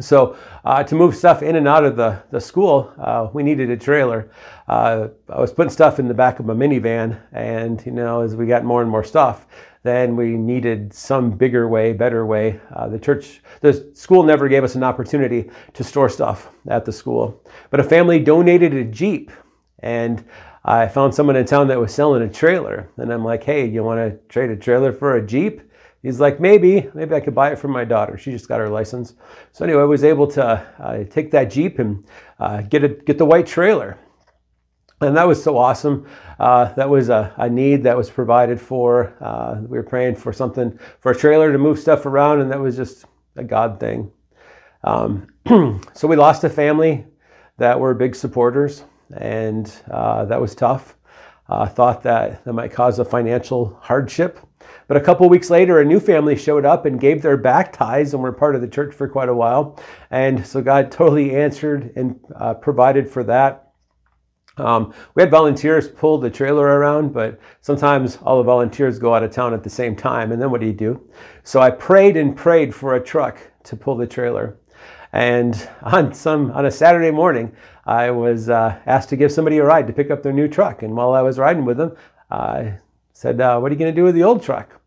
So 0.00 0.36
uh, 0.64 0.82
to 0.84 0.94
move 0.94 1.14
stuff 1.14 1.42
in 1.42 1.56
and 1.56 1.68
out 1.68 1.84
of 1.84 1.96
the, 1.96 2.22
the 2.30 2.40
school, 2.40 2.92
uh, 2.98 3.28
we 3.32 3.42
needed 3.42 3.70
a 3.70 3.76
trailer. 3.76 4.28
Uh, 4.66 5.08
I 5.28 5.40
was 5.40 5.52
putting 5.52 5.70
stuff 5.70 5.98
in 5.98 6.08
the 6.08 6.14
back 6.14 6.40
of 6.40 6.46
my 6.46 6.54
minivan, 6.54 7.20
and 7.32 7.84
you 7.86 7.92
know, 7.92 8.20
as 8.20 8.34
we 8.34 8.46
got 8.46 8.64
more 8.64 8.82
and 8.82 8.90
more 8.90 9.04
stuff, 9.04 9.46
then 9.84 10.16
we 10.16 10.36
needed 10.36 10.92
some 10.92 11.30
bigger 11.30 11.68
way, 11.68 11.92
better 11.92 12.26
way. 12.26 12.60
Uh, 12.74 12.88
the 12.88 12.98
church, 12.98 13.40
the 13.60 13.88
school 13.94 14.22
never 14.22 14.48
gave 14.48 14.64
us 14.64 14.74
an 14.74 14.82
opportunity 14.82 15.50
to 15.74 15.84
store 15.84 16.08
stuff 16.08 16.50
at 16.66 16.84
the 16.84 16.92
school, 16.92 17.42
but 17.70 17.78
a 17.78 17.84
family 17.84 18.18
donated 18.18 18.74
a 18.74 18.84
jeep, 18.84 19.30
and 19.80 20.24
I 20.64 20.88
found 20.88 21.14
someone 21.14 21.36
in 21.36 21.44
town 21.44 21.68
that 21.68 21.78
was 21.78 21.94
selling 21.94 22.22
a 22.22 22.28
trailer, 22.28 22.88
and 22.96 23.12
I'm 23.12 23.24
like, 23.24 23.44
"Hey, 23.44 23.66
you 23.66 23.84
want 23.84 24.00
to 24.00 24.18
trade 24.28 24.50
a 24.50 24.56
trailer 24.56 24.92
for 24.92 25.14
a 25.14 25.24
jeep?" 25.24 25.60
He's 26.04 26.20
like, 26.20 26.38
maybe, 26.38 26.90
maybe 26.92 27.14
I 27.14 27.20
could 27.20 27.34
buy 27.34 27.50
it 27.50 27.58
for 27.58 27.68
my 27.68 27.82
daughter. 27.82 28.18
She 28.18 28.30
just 28.30 28.46
got 28.46 28.60
her 28.60 28.68
license. 28.68 29.14
So 29.52 29.64
anyway, 29.64 29.80
I 29.80 29.86
was 29.86 30.04
able 30.04 30.26
to 30.32 30.44
uh, 30.78 31.04
take 31.04 31.30
that 31.30 31.44
Jeep 31.44 31.78
and 31.78 32.04
uh, 32.38 32.60
get 32.60 32.84
it, 32.84 33.06
get 33.06 33.16
the 33.16 33.24
white 33.24 33.46
trailer. 33.46 33.98
And 35.00 35.16
that 35.16 35.26
was 35.26 35.42
so 35.42 35.56
awesome. 35.56 36.06
Uh, 36.38 36.74
that 36.74 36.90
was 36.90 37.08
a, 37.08 37.32
a, 37.38 37.48
need 37.48 37.84
that 37.84 37.96
was 37.96 38.10
provided 38.10 38.60
for. 38.60 39.16
Uh, 39.18 39.62
we 39.62 39.78
were 39.78 39.82
praying 39.82 40.16
for 40.16 40.30
something, 40.30 40.78
for 41.00 41.12
a 41.12 41.16
trailer 41.16 41.50
to 41.50 41.58
move 41.58 41.78
stuff 41.78 42.04
around, 42.04 42.42
and 42.42 42.50
that 42.52 42.60
was 42.60 42.76
just 42.76 43.06
a 43.36 43.42
God 43.42 43.80
thing. 43.80 44.12
Um, 44.82 45.28
so 45.94 46.06
we 46.06 46.16
lost 46.16 46.44
a 46.44 46.50
family 46.50 47.06
that 47.56 47.80
were 47.80 47.94
big 47.94 48.14
supporters, 48.14 48.84
and 49.16 49.72
uh, 49.90 50.26
that 50.26 50.38
was 50.38 50.54
tough. 50.54 50.96
Uh, 51.48 51.66
thought 51.66 52.02
that 52.02 52.42
that 52.44 52.52
might 52.54 52.72
cause 52.72 52.98
a 52.98 53.04
financial 53.04 53.78
hardship. 53.82 54.38
But 54.88 54.96
a 54.96 55.00
couple 55.00 55.28
weeks 55.28 55.50
later, 55.50 55.80
a 55.80 55.84
new 55.84 56.00
family 56.00 56.36
showed 56.36 56.64
up 56.64 56.86
and 56.86 57.00
gave 57.00 57.20
their 57.20 57.36
back 57.36 57.72
ties 57.72 58.14
and 58.14 58.22
were 58.22 58.32
part 58.32 58.54
of 58.54 58.60
the 58.60 58.68
church 58.68 58.94
for 58.94 59.08
quite 59.08 59.28
a 59.28 59.34
while. 59.34 59.78
And 60.10 60.46
so 60.46 60.62
God 60.62 60.90
totally 60.90 61.34
answered 61.34 61.92
and 61.96 62.18
uh, 62.34 62.54
provided 62.54 63.08
for 63.08 63.24
that. 63.24 63.72
Um, 64.56 64.94
we 65.14 65.22
had 65.22 65.30
volunteers 65.30 65.88
pull 65.88 66.18
the 66.18 66.30
trailer 66.30 66.64
around, 66.64 67.12
but 67.12 67.40
sometimes 67.60 68.18
all 68.22 68.38
the 68.38 68.44
volunteers 68.44 68.98
go 68.98 69.14
out 69.14 69.24
of 69.24 69.32
town 69.32 69.52
at 69.52 69.64
the 69.64 69.70
same 69.70 69.96
time. 69.96 70.32
And 70.32 70.40
then 70.40 70.50
what 70.50 70.60
do 70.60 70.66
you 70.66 70.72
do? 70.72 71.10
So 71.42 71.60
I 71.60 71.70
prayed 71.70 72.16
and 72.16 72.36
prayed 72.36 72.74
for 72.74 72.94
a 72.94 73.04
truck 73.04 73.38
to 73.64 73.76
pull 73.76 73.96
the 73.96 74.06
trailer. 74.06 74.58
And 75.14 75.68
on 75.82 76.12
some 76.12 76.50
on 76.50 76.66
a 76.66 76.70
Saturday 76.70 77.12
morning, 77.12 77.56
I 77.86 78.10
was 78.10 78.50
uh, 78.50 78.78
asked 78.84 79.08
to 79.10 79.16
give 79.16 79.32
somebody 79.32 79.58
a 79.58 79.64
ride 79.64 79.86
to 79.86 79.92
pick 79.92 80.10
up 80.10 80.22
their 80.22 80.32
new 80.32 80.48
truck. 80.48 80.82
And 80.82 80.94
while 80.94 81.14
I 81.14 81.22
was 81.22 81.38
riding 81.38 81.64
with 81.64 81.78
them, 81.78 81.96
I 82.30 82.74
said, 83.12 83.40
uh, 83.40 83.58
What 83.58 83.70
are 83.70 83.74
you 83.74 83.78
going 83.78 83.94
to 83.94 83.98
do 84.00 84.04
with 84.04 84.16
the 84.16 84.24
old 84.24 84.42
truck? 84.42 84.80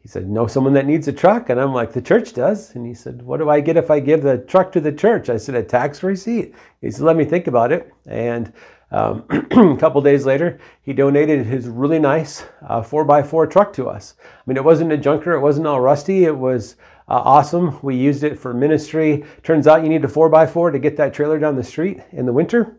He 0.00 0.08
said, 0.08 0.28
Know 0.28 0.46
someone 0.46 0.74
that 0.74 0.86
needs 0.86 1.08
a 1.08 1.12
truck? 1.12 1.48
And 1.48 1.58
I'm 1.58 1.72
like, 1.72 1.92
The 1.92 2.02
church 2.02 2.34
does. 2.34 2.74
And 2.74 2.86
he 2.86 2.92
said, 2.92 3.22
What 3.22 3.38
do 3.38 3.48
I 3.48 3.60
get 3.60 3.76
if 3.76 3.90
I 3.90 4.00
give 4.00 4.22
the 4.22 4.38
truck 4.38 4.72
to 4.72 4.80
the 4.80 4.92
church? 4.92 5.30
I 5.30 5.38
said, 5.38 5.54
A 5.54 5.62
tax 5.62 6.02
receipt. 6.02 6.54
He 6.80 6.90
said, 6.90 7.02
Let 7.02 7.16
me 7.16 7.24
think 7.24 7.46
about 7.46 7.72
it. 7.72 7.90
And 8.06 8.52
um, 8.90 9.24
a 9.30 9.76
couple 9.78 10.02
days 10.02 10.26
later, 10.26 10.58
he 10.82 10.92
donated 10.92 11.46
his 11.46 11.66
really 11.66 11.98
nice 11.98 12.44
uh, 12.68 12.82
4x4 12.82 13.50
truck 13.50 13.72
to 13.72 13.88
us. 13.88 14.14
I 14.22 14.42
mean, 14.46 14.58
it 14.58 14.64
wasn't 14.64 14.92
a 14.92 14.98
junker, 14.98 15.32
it 15.32 15.40
wasn't 15.40 15.66
all 15.66 15.80
rusty, 15.80 16.24
it 16.24 16.36
was 16.36 16.76
uh, 17.12 17.22
awesome. 17.24 17.78
We 17.82 17.94
used 17.94 18.24
it 18.24 18.38
for 18.38 18.54
ministry. 18.54 19.24
Turns 19.42 19.66
out 19.66 19.82
you 19.82 19.88
need 19.90 20.04
a 20.04 20.08
4x4 20.08 20.72
to 20.72 20.78
get 20.78 20.96
that 20.96 21.12
trailer 21.12 21.38
down 21.38 21.56
the 21.56 21.62
street 21.62 22.00
in 22.10 22.24
the 22.24 22.32
winter 22.32 22.78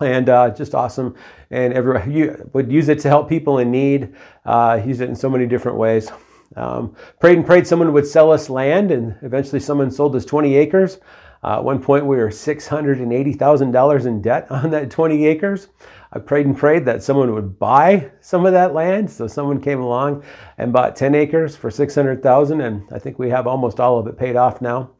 and 0.00 0.28
uh, 0.28 0.50
just 0.50 0.74
awesome. 0.74 1.16
And 1.50 1.72
everyone 1.72 2.10
you 2.12 2.48
would 2.52 2.70
use 2.70 2.88
it 2.88 3.00
to 3.00 3.08
help 3.08 3.28
people 3.28 3.58
in 3.58 3.70
need. 3.70 4.14
Uh, 4.44 4.80
use 4.86 5.00
it 5.00 5.08
in 5.08 5.16
so 5.16 5.28
many 5.28 5.46
different 5.46 5.78
ways. 5.78 6.10
Um, 6.56 6.96
prayed 7.18 7.38
and 7.38 7.46
prayed 7.46 7.66
someone 7.66 7.92
would 7.92 8.06
sell 8.06 8.32
us 8.32 8.50
land, 8.50 8.90
and 8.90 9.16
eventually 9.22 9.60
someone 9.60 9.90
sold 9.90 10.16
us 10.16 10.24
20 10.24 10.56
acres. 10.56 10.98
Uh, 11.42 11.56
at 11.56 11.64
one 11.64 11.82
point, 11.82 12.04
we 12.04 12.16
were 12.16 12.28
$680,000 12.28 14.06
in 14.06 14.22
debt 14.22 14.46
on 14.50 14.70
that 14.70 14.90
20 14.90 15.26
acres. 15.26 15.68
I 16.12 16.18
prayed 16.18 16.46
and 16.46 16.56
prayed 16.56 16.84
that 16.86 17.02
someone 17.02 17.32
would 17.34 17.58
buy 17.58 18.10
some 18.20 18.44
of 18.44 18.52
that 18.52 18.74
land. 18.74 19.10
So 19.10 19.26
someone 19.26 19.60
came 19.60 19.80
along 19.80 20.24
and 20.58 20.72
bought 20.72 20.96
10 20.96 21.14
acres 21.14 21.54
for 21.54 21.70
600,000, 21.70 22.60
and 22.60 22.82
I 22.92 22.98
think 22.98 23.18
we 23.18 23.30
have 23.30 23.46
almost 23.46 23.78
all 23.78 23.98
of 23.98 24.06
it 24.08 24.18
paid 24.18 24.36
off 24.36 24.60
now. 24.60 24.90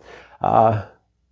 Uh, 0.41 0.87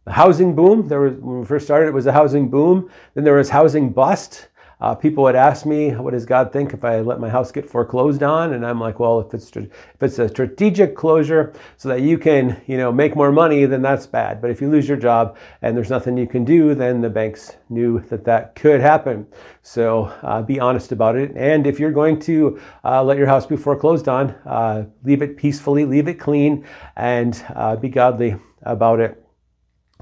housing 0.08 0.54
boom. 0.54 0.88
There 0.88 1.00
was 1.00 1.14
when 1.14 1.40
we 1.40 1.46
first 1.46 1.66
started, 1.66 1.88
it 1.88 1.94
was 1.94 2.06
a 2.06 2.12
housing 2.12 2.50
boom. 2.50 2.90
Then 3.14 3.24
there 3.24 3.34
was 3.34 3.50
housing 3.50 3.90
bust. 3.90 4.48
Uh, 4.80 4.94
people 4.94 5.24
would 5.24 5.34
ask 5.34 5.66
me, 5.66 5.90
"What 5.90 6.12
does 6.12 6.24
God 6.24 6.52
think 6.52 6.72
if 6.72 6.84
I 6.84 7.00
let 7.00 7.18
my 7.20 7.28
house 7.28 7.50
get 7.50 7.68
foreclosed 7.68 8.22
on?" 8.22 8.52
And 8.52 8.64
I'm 8.64 8.80
like, 8.80 9.00
"Well, 9.00 9.20
if 9.20 9.34
it's 9.34 9.54
if 9.56 10.02
it's 10.02 10.18
a 10.18 10.28
strategic 10.28 10.94
closure 10.94 11.52
so 11.76 11.88
that 11.88 12.00
you 12.00 12.18
can 12.18 12.60
you 12.66 12.76
know 12.76 12.92
make 12.92 13.16
more 13.16 13.32
money, 13.32 13.64
then 13.64 13.82
that's 13.82 14.06
bad. 14.06 14.40
But 14.40 14.50
if 14.50 14.60
you 14.60 14.70
lose 14.70 14.88
your 14.88 14.96
job 14.96 15.36
and 15.62 15.76
there's 15.76 15.90
nothing 15.90 16.16
you 16.16 16.26
can 16.26 16.44
do, 16.44 16.74
then 16.74 17.00
the 17.00 17.10
banks 17.10 17.56
knew 17.68 18.00
that 18.08 18.24
that 18.24 18.54
could 18.54 18.80
happen. 18.80 19.26
So 19.62 20.04
uh, 20.22 20.42
be 20.42 20.60
honest 20.60 20.92
about 20.92 21.16
it. 21.16 21.32
And 21.36 21.66
if 21.66 21.80
you're 21.80 21.92
going 21.92 22.20
to 22.20 22.60
uh, 22.84 23.02
let 23.02 23.18
your 23.18 23.26
house 23.26 23.46
be 23.46 23.56
foreclosed 23.56 24.08
on, 24.08 24.30
uh, 24.46 24.86
leave 25.04 25.22
it 25.22 25.36
peacefully, 25.36 25.84
leave 25.84 26.08
it 26.08 26.14
clean, 26.14 26.64
and 26.96 27.44
uh, 27.54 27.76
be 27.76 27.88
godly 27.88 28.36
about 28.62 29.00
it." 29.00 29.27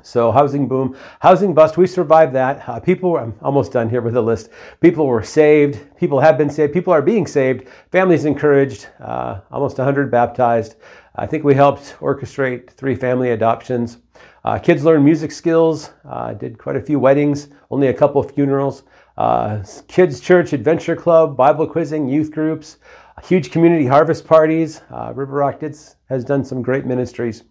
So 0.06 0.30
housing 0.30 0.68
boom, 0.68 0.96
housing 1.18 1.52
bust, 1.52 1.76
we 1.76 1.88
survived 1.88 2.32
that. 2.34 2.68
Uh, 2.68 2.78
people, 2.78 3.16
I'm 3.16 3.34
almost 3.42 3.72
done 3.72 3.90
here 3.90 4.00
with 4.00 4.14
the 4.14 4.22
list. 4.22 4.50
People 4.80 5.04
were 5.04 5.24
saved. 5.24 5.80
People 5.96 6.20
have 6.20 6.38
been 6.38 6.48
saved. 6.48 6.72
People 6.72 6.92
are 6.92 7.02
being 7.02 7.26
saved. 7.26 7.66
Families 7.90 8.24
encouraged. 8.24 8.86
Uh, 9.00 9.40
almost 9.50 9.78
100 9.78 10.08
baptized. 10.08 10.76
I 11.16 11.26
think 11.26 11.42
we 11.42 11.54
helped 11.54 11.96
orchestrate 11.98 12.70
three 12.70 12.94
family 12.94 13.32
adoptions. 13.32 13.98
Uh, 14.44 14.60
kids 14.60 14.84
learned 14.84 15.04
music 15.04 15.32
skills. 15.32 15.90
Uh, 16.08 16.34
did 16.34 16.56
quite 16.56 16.76
a 16.76 16.80
few 16.80 17.00
weddings. 17.00 17.48
Only 17.68 17.88
a 17.88 17.94
couple 17.94 18.22
funerals. 18.22 18.84
Uh, 19.18 19.64
kids 19.88 20.20
church, 20.20 20.52
adventure 20.52 20.94
club, 20.94 21.36
Bible 21.36 21.66
quizzing, 21.66 22.08
youth 22.08 22.30
groups 22.30 22.76
huge 23.24 23.50
community 23.50 23.86
harvest 23.86 24.26
parties. 24.26 24.82
Uh, 24.90 25.12
River 25.14 25.36
Rock 25.36 25.60
did, 25.60 25.76
has 26.08 26.24
done 26.24 26.44
some 26.44 26.62
great 26.62 26.84
ministries. 26.84 27.44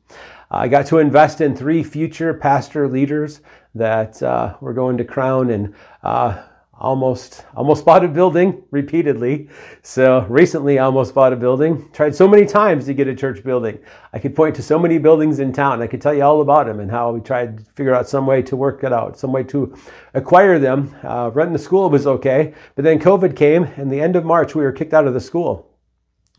I 0.51 0.67
got 0.67 0.85
to 0.87 0.99
invest 0.99 1.41
in 1.41 1.55
three 1.55 1.83
future 1.83 2.33
pastor 2.33 2.87
leaders 2.87 3.41
that 3.73 4.21
uh, 4.21 4.55
we're 4.61 4.73
going 4.73 4.97
to 4.97 5.03
crown 5.03 5.49
and 5.49 5.73
uh, 6.03 6.43
almost 6.77 7.45
almost 7.55 7.85
bought 7.85 8.03
a 8.03 8.07
building 8.07 8.63
repeatedly. 8.71 9.49
So 9.81 10.25
recently, 10.29 10.79
I 10.79 10.85
almost 10.85 11.13
bought 11.13 11.33
a 11.33 11.35
building. 11.35 11.89
Tried 11.91 12.15
so 12.15 12.27
many 12.27 12.45
times 12.45 12.85
to 12.85 12.93
get 12.93 13.07
a 13.07 13.15
church 13.15 13.43
building. 13.43 13.79
I 14.13 14.19
could 14.19 14.35
point 14.35 14.55
to 14.55 14.63
so 14.63 14.77
many 14.77 14.97
buildings 14.97 15.39
in 15.39 15.53
town. 15.53 15.81
I 15.81 15.87
could 15.87 16.01
tell 16.01 16.13
you 16.13 16.23
all 16.23 16.41
about 16.41 16.67
them 16.67 16.79
and 16.79 16.91
how 16.91 17.11
we 17.11 17.21
tried 17.21 17.57
to 17.57 17.63
figure 17.75 17.95
out 17.95 18.09
some 18.09 18.25
way 18.25 18.41
to 18.43 18.55
work 18.55 18.83
it 18.83 18.93
out, 18.93 19.17
some 19.17 19.31
way 19.31 19.43
to 19.43 19.75
acquire 20.13 20.59
them. 20.59 20.95
Uh, 21.03 21.31
renting 21.33 21.53
the 21.53 21.59
school 21.59 21.89
was 21.89 22.07
okay, 22.07 22.53
but 22.75 22.83
then 22.83 22.99
COVID 22.99 23.35
came, 23.35 23.63
and 23.63 23.91
the 23.91 24.01
end 24.01 24.15
of 24.15 24.25
March 24.25 24.55
we 24.55 24.63
were 24.63 24.71
kicked 24.71 24.93
out 24.93 25.07
of 25.07 25.13
the 25.13 25.21
school. 25.21 25.71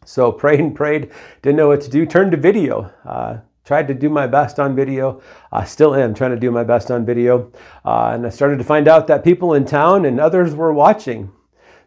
So 0.05 0.31
prayed 0.31 0.61
and 0.61 0.75
prayed, 0.75 1.11
didn't 1.43 1.57
know 1.57 1.69
what 1.69 1.81
to 1.83 1.91
do. 1.91 2.07
Turned 2.07 2.31
to 2.31 2.37
video. 2.37 2.93
Uh, 3.05 3.39
tried 3.67 3.89
to 3.89 3.95
do 3.95 4.09
my 4.09 4.27
best 4.27 4.59
on 4.61 4.77
video. 4.77 5.21
I 5.53 5.65
still 5.65 5.95
am 5.95 6.15
trying 6.15 6.31
to 6.31 6.39
do 6.39 6.53
my 6.53 6.63
best 6.63 6.91
on 6.91 7.05
video. 7.05 7.51
Uh, 7.85 8.13
and 8.15 8.25
I 8.25 8.31
started 8.31 8.59
to 8.59 8.65
find 8.65 8.87
out 8.87 9.09
that 9.09 9.25
people 9.25 9.55
in 9.55 9.65
town 9.67 10.07
and 10.07 10.21
others 10.21 10.55
were 10.55 10.73
watching. 10.73 11.33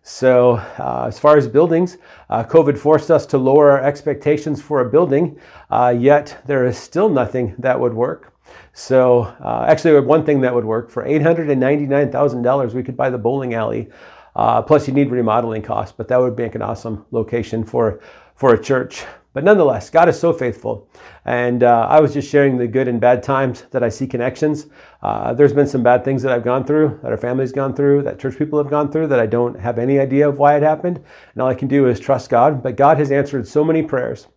So, 0.03 0.53
uh, 0.77 1.05
as 1.07 1.19
far 1.19 1.37
as 1.37 1.47
buildings, 1.47 1.97
uh, 2.29 2.43
COVID 2.43 2.77
forced 2.77 3.09
us 3.09 3.25
to 3.27 3.37
lower 3.37 3.71
our 3.71 3.81
expectations 3.81 4.61
for 4.61 4.81
a 4.81 4.89
building, 4.89 5.39
uh, 5.69 5.93
yet 5.97 6.41
there 6.45 6.65
is 6.65 6.77
still 6.77 7.09
nothing 7.09 7.53
that 7.59 7.79
would 7.79 7.93
work. 7.93 8.33
So, 8.73 9.33
uh, 9.43 9.65
actually, 9.67 9.99
one 9.99 10.25
thing 10.25 10.41
that 10.41 10.55
would 10.55 10.65
work 10.65 10.89
for 10.89 11.03
$899,000, 11.03 12.73
we 12.73 12.83
could 12.83 12.97
buy 12.97 13.09
the 13.09 13.17
bowling 13.17 13.53
alley. 13.53 13.89
Uh, 14.35 14.61
plus, 14.61 14.87
you 14.87 14.93
need 14.93 15.11
remodeling 15.11 15.61
costs, 15.61 15.93
but 15.95 16.07
that 16.07 16.17
would 16.17 16.37
make 16.37 16.55
an 16.55 16.61
awesome 16.61 17.05
location 17.11 17.63
for, 17.63 17.99
for 18.35 18.53
a 18.53 18.61
church. 18.61 19.03
But 19.39 19.45
nonetheless, 19.45 19.89
God 19.89 20.09
is 20.09 20.19
so 20.19 20.33
faithful. 20.33 20.89
And 21.23 21.63
uh, 21.63 21.87
I 21.89 22.01
was 22.01 22.11
just 22.11 22.29
sharing 22.29 22.57
the 22.57 22.67
good 22.67 22.89
and 22.89 22.99
bad 22.99 23.23
times 23.23 23.63
that 23.71 23.83
I 23.83 23.87
see 23.87 24.05
connections. 24.05 24.67
Uh, 25.01 25.33
there's 25.33 25.53
been 25.53 25.65
some 25.65 25.81
bad 25.81 26.03
things 26.03 26.21
that 26.23 26.33
I've 26.33 26.43
gone 26.43 26.65
through, 26.65 26.99
that 27.03 27.11
our 27.13 27.17
family's 27.17 27.53
gone 27.53 27.73
through, 27.73 28.03
that 28.03 28.19
church 28.19 28.37
people 28.37 28.61
have 28.61 28.69
gone 28.69 28.91
through, 28.91 29.07
that 29.07 29.19
I 29.21 29.27
don't 29.27 29.57
have 29.57 29.79
any 29.79 29.97
idea 29.97 30.27
of 30.27 30.39
why 30.39 30.57
it 30.57 30.61
happened. 30.61 30.97
And 30.97 31.41
all 31.41 31.47
I 31.47 31.55
can 31.55 31.69
do 31.69 31.87
is 31.87 32.01
trust 32.01 32.29
God. 32.29 32.61
But 32.61 32.75
God 32.75 32.97
has 32.97 33.13
answered 33.13 33.47
so 33.47 33.63
many 33.63 33.81
prayers, 33.81 34.27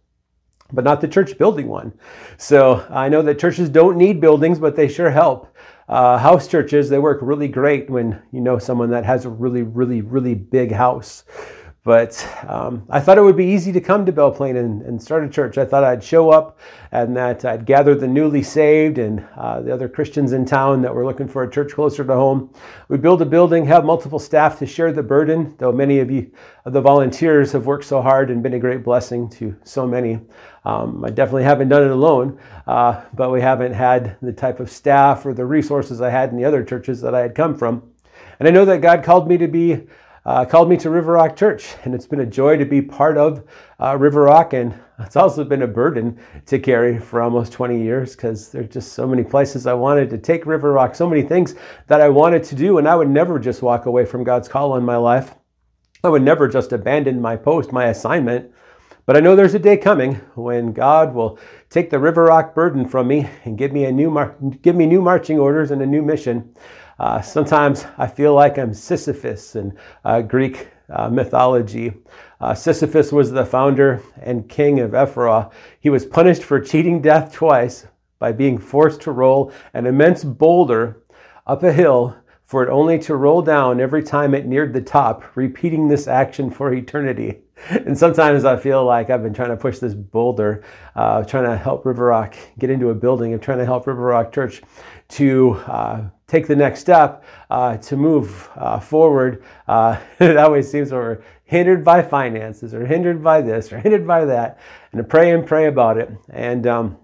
but 0.73 0.85
not 0.85 1.01
the 1.01 1.09
church 1.09 1.37
building 1.37 1.67
one. 1.67 1.93
So 2.37 2.87
I 2.89 3.09
know 3.09 3.23
that 3.23 3.41
churches 3.41 3.69
don't 3.69 3.97
need 3.97 4.21
buildings, 4.21 4.61
but 4.61 4.77
they 4.77 4.87
sure 4.87 5.11
help. 5.11 5.53
Uh, 5.89 6.17
house 6.17 6.47
churches, 6.47 6.89
they 6.89 7.01
work 7.01 7.19
really 7.23 7.49
great 7.49 7.91
when 7.91 8.23
you 8.31 8.41
know 8.41 8.61
someone 8.61 8.91
that 8.91 9.05
has 9.05 9.25
a 9.25 9.31
really, 9.31 9.63
really, 9.63 10.01
really 10.01 10.37
big 10.37 10.71
house. 10.71 11.25
But 11.85 12.25
um, 12.47 12.87
I 12.89 13.01
thought 13.01 13.19
it 13.19 13.23
would 13.23 13.37
be 13.37 13.47
easy 13.47 13.73
to 13.73 13.81
come 13.81 14.07
to 14.07 14.13
Belle 14.13 14.31
Plaine 14.31 14.57
and, 14.57 14.83
and, 14.83 15.03
start 15.03 15.25
a 15.25 15.29
church. 15.29 15.59
I 15.59 15.65
thought 15.65 15.83
I'd 15.83 16.05
show 16.05 16.31
up 16.31 16.61
and 16.93 17.17
that 17.17 17.45
I'd 17.45 17.67
gather 17.67 17.97
the 17.97 18.07
newly 18.07 18.45
saved 18.45 18.99
and 18.99 19.27
uh, 19.37 19.63
the 19.63 19.75
other 19.75 19.89
Christians 19.89 20.33
in 20.33 20.45
town 20.45 20.83
that 20.83 20.95
were 20.95 21.05
looking 21.05 21.27
for 21.27 21.43
a 21.43 21.51
church 21.51 21.73
closer 21.73 22.05
to 22.05 22.15
home. 22.15 22.55
We 22.87 22.99
build 22.99 23.21
a 23.21 23.27
building, 23.27 23.65
have 23.67 23.85
multiple 23.85 24.21
staff 24.21 24.61
to 24.61 24.67
share 24.67 24.93
the 24.93 25.03
burden, 25.03 25.57
though 25.59 25.73
many 25.73 25.99
of 25.99 26.09
you, 26.09 26.31
of 26.65 26.73
the 26.73 26.81
volunteers, 26.81 27.51
have 27.51 27.67
worked 27.67 27.85
so 27.85 28.01
hard 28.01 28.31
and 28.31 28.45
been 28.45 28.55
a 28.55 28.61
great 28.61 28.85
blessing 28.85 29.29
to 29.31 29.57
so 29.65 29.85
many. 29.85 30.21
Um, 30.65 31.05
I 31.05 31.11
definitely 31.11 31.43
haven't 31.43 31.69
done 31.69 31.83
it 31.83 31.91
alone, 31.91 32.39
uh, 32.69 33.03
but 33.13 33.33
we 33.33 33.41
haven't 33.41 33.73
had 33.73 34.19
the 34.23 34.33
type 34.33 34.61
of 34.61 34.71
staff 34.71 35.27
or 35.27 35.35
the 35.35 35.47
resources 35.47 36.01
I 36.01 36.11
had 36.11 36.31
in 36.31 36.37
the 36.37 36.45
other 36.45 36.63
churches 36.63 37.01
that 37.01 37.13
I 37.13 37.23
had 37.23 37.35
come 37.35 37.57
from. 37.57 37.91
And 38.39 38.47
I 38.47 38.53
know 38.53 38.65
that 38.67 38.83
God 38.83 39.03
called 39.03 39.27
me 39.27 39.37
to 39.39 39.49
be 39.49 39.89
uh, 40.25 40.45
called 40.45 40.69
me 40.69 40.77
to 40.77 40.91
River 40.91 41.13
Rock 41.13 41.37
Church, 41.37 41.75
and 41.85 41.95
it's 41.95 42.07
been 42.07 42.21
a 42.21 42.27
joy 42.27 42.57
to 42.57 42.65
be 42.65 42.81
part 42.81 43.17
of 43.17 43.43
uh, 43.81 43.97
River 43.99 44.23
Rock, 44.23 44.53
and 44.53 44.79
it's 45.01 45.17
also 45.17 45.43
been 45.43 45.63
a 45.63 45.67
burden 45.67 46.21
to 46.47 46.61
carry 46.61 46.99
for 46.99 47.21
almost 47.21 47.53
20 47.53 47.83
years 47.83 48.15
because 48.15 48.51
there's 48.51 48.69
just 48.69 48.93
so 48.93 49.07
many 49.07 49.25
places 49.25 49.67
I 49.67 49.75
wanted 49.75 50.11
to 50.11 50.19
take 50.19 50.47
River 50.47 50.73
Rock, 50.73 50.95
so 50.95 51.09
many 51.09 51.23
things 51.23 51.57
that 51.89 52.01
I 52.01 52.09
wanted 52.09 52.45
to 52.45 52.55
do, 52.55 52.79
and 52.79 52.87
I 52.87 52.95
would 52.95 53.11
never 53.11 53.39
just 53.41 53.63
walk 53.63 53.87
away 53.87 54.05
from 54.05 54.23
God's 54.23 54.49
call 54.49 54.73
on 54.73 54.85
my 54.85 54.97
life. 54.97 55.35
I 56.05 56.09
would 56.09 56.23
never 56.23 56.47
just 56.47 56.73
abandon 56.73 57.21
my 57.21 57.37
post, 57.37 57.73
my 57.73 57.87
assignment. 57.87 58.53
But 59.05 59.17
I 59.17 59.21
know 59.21 59.35
there's 59.35 59.55
a 59.55 59.59
day 59.59 59.77
coming 59.77 60.15
when 60.37 60.73
God 60.73 61.13
will 61.13 61.39
take 61.71 61.91
the 61.91 61.99
River 61.99 62.25
Rock 62.25 62.55
burden 62.55 62.89
from 62.89 63.09
me 63.09 63.29
and 63.45 63.59
give 63.59 63.73
me 63.73 63.85
a 63.85 63.93
new 63.93 64.11
mar- 64.11 64.37
give 64.63 64.77
me 64.77 64.87
new 64.87 65.03
marching 65.03 65.41
orders 65.41 65.73
and 65.73 65.83
a 65.83 65.87
new 65.87 66.03
mission. 66.03 66.55
Uh, 66.99 67.21
sometimes 67.21 67.87
I 67.99 68.07
feel 68.07 68.35
like 68.35 68.59
I'm 68.59 68.75
Sisyphus 68.75 69.57
in 69.57 69.77
uh, 70.05 70.23
Greek 70.23 70.69
uh, 70.91 71.09
mythology. 71.09 71.93
Uh, 72.41 72.55
Sisyphus 72.55 73.13
was 73.13 73.31
the 73.31 73.47
founder 73.47 74.03
and 74.21 74.49
king 74.49 74.81
of 74.81 74.93
Ephyra. 74.93 75.51
He 75.81 75.91
was 75.91 76.05
punished 76.05 76.43
for 76.43 76.61
cheating 76.61 77.01
death 77.01 77.33
twice 77.33 77.87
by 78.19 78.33
being 78.33 78.59
forced 78.59 79.01
to 79.03 79.13
roll 79.13 79.53
an 79.75 79.87
immense 79.87 80.23
boulder 80.25 81.03
up 81.47 81.63
a 81.63 81.73
hill 81.73 82.17
for 82.45 82.63
it 82.63 82.69
only 82.69 82.99
to 82.99 83.17
roll 83.17 83.43
down 83.43 83.81
every 83.81 84.03
time 84.03 84.35
it 84.35 84.47
neared 84.47 84.73
the 84.73 84.81
top, 84.81 85.25
repeating 85.37 85.89
this 85.89 86.07
action 86.07 86.51
for 86.51 86.73
eternity. 86.73 87.42
And 87.71 87.97
sometimes 87.97 88.45
I 88.45 88.57
feel 88.57 88.85
like 88.85 89.11
I've 89.11 89.23
been 89.23 89.35
trying 89.35 89.51
to 89.51 89.57
push 89.57 89.79
this 89.79 89.95
boulder, 89.95 90.65
uh, 90.97 91.25
trying 91.25 91.45
to 91.45 91.57
help 91.57 91.87
River 91.87 92.07
Rock 92.07 92.35
get 92.59 92.71
into 92.71 92.91
a 92.91 92.95
building, 92.95 93.33
and 93.33 93.43
trying 93.43 93.59
to 93.59 93.65
help 93.65 93.87
River 93.87 94.03
Rock 94.03 94.33
Church 94.33 94.63
to 95.11 95.53
uh, 95.67 96.03
take 96.27 96.47
the 96.47 96.57
next 96.57 96.81
step 96.81 97.25
uh, 97.51 97.77
to 97.77 97.97
move 97.97 98.49
uh, 98.57 98.81
forward. 98.81 99.45
Uh, 99.69 100.01
it 100.19 100.37
always 100.37 100.71
seems 100.71 100.91
we're 100.91 101.23
hindered 101.45 101.85
by 101.85 102.03
finances 102.03 102.73
or 102.73 102.87
hindered 102.87 103.23
by 103.23 103.41
this 103.41 103.73
or 103.73 103.79
hindered 103.81 104.07
by 104.07 104.25
that, 104.25 104.59
and 104.93 104.99
to 104.99 105.05
pray 105.05 105.33
and 105.33 105.47
pray 105.47 105.67
about 105.67 105.99
it. 105.99 106.11
And 106.31 106.67
um, 106.67 106.99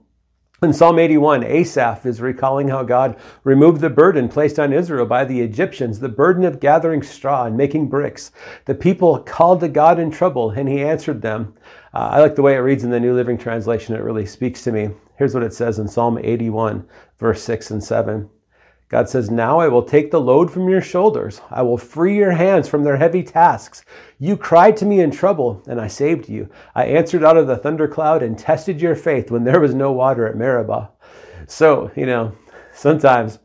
in 0.60 0.72
Psalm 0.72 0.98
81, 0.98 1.44
Asaph 1.44 2.04
is 2.04 2.20
recalling 2.20 2.66
how 2.66 2.82
God 2.82 3.16
removed 3.44 3.80
the 3.80 3.88
burden 3.88 4.28
placed 4.28 4.58
on 4.58 4.72
Israel 4.72 5.06
by 5.06 5.24
the 5.24 5.40
Egyptians, 5.40 6.00
the 6.00 6.08
burden 6.08 6.44
of 6.44 6.58
gathering 6.58 7.00
straw 7.00 7.44
and 7.44 7.56
making 7.56 7.88
bricks. 7.88 8.32
The 8.64 8.74
people 8.74 9.20
called 9.20 9.60
to 9.60 9.68
God 9.68 10.00
in 10.00 10.10
trouble, 10.10 10.50
and 10.50 10.68
he 10.68 10.82
answered 10.82 11.22
them. 11.22 11.54
Uh, 11.94 12.08
I 12.12 12.20
like 12.20 12.34
the 12.34 12.42
way 12.42 12.54
it 12.54 12.58
reads 12.58 12.82
in 12.82 12.90
the 12.90 12.98
New 12.98 13.14
Living 13.14 13.38
Translation. 13.38 13.94
It 13.94 14.02
really 14.02 14.26
speaks 14.26 14.64
to 14.64 14.72
me. 14.72 14.90
Here's 15.16 15.32
what 15.32 15.44
it 15.44 15.54
says 15.54 15.78
in 15.78 15.86
Psalm 15.86 16.18
81, 16.18 16.84
verse 17.18 17.40
6 17.42 17.70
and 17.70 17.84
7. 17.84 18.28
God 18.88 19.08
says, 19.08 19.30
Now 19.30 19.60
I 19.60 19.68
will 19.68 19.82
take 19.82 20.10
the 20.10 20.20
load 20.20 20.50
from 20.50 20.68
your 20.68 20.80
shoulders. 20.80 21.40
I 21.50 21.62
will 21.62 21.76
free 21.76 22.16
your 22.16 22.32
hands 22.32 22.68
from 22.68 22.84
their 22.84 22.96
heavy 22.96 23.22
tasks. 23.22 23.84
You 24.18 24.36
cried 24.36 24.76
to 24.78 24.86
me 24.86 25.00
in 25.00 25.10
trouble, 25.10 25.62
and 25.66 25.80
I 25.80 25.88
saved 25.88 26.28
you. 26.28 26.48
I 26.74 26.86
answered 26.86 27.22
out 27.22 27.36
of 27.36 27.46
the 27.46 27.56
thundercloud 27.56 28.22
and 28.22 28.38
tested 28.38 28.80
your 28.80 28.96
faith 28.96 29.30
when 29.30 29.44
there 29.44 29.60
was 29.60 29.74
no 29.74 29.92
water 29.92 30.26
at 30.26 30.36
Meribah. 30.36 30.90
So, 31.46 31.90
you 31.96 32.06
know, 32.06 32.32
sometimes 32.72 33.38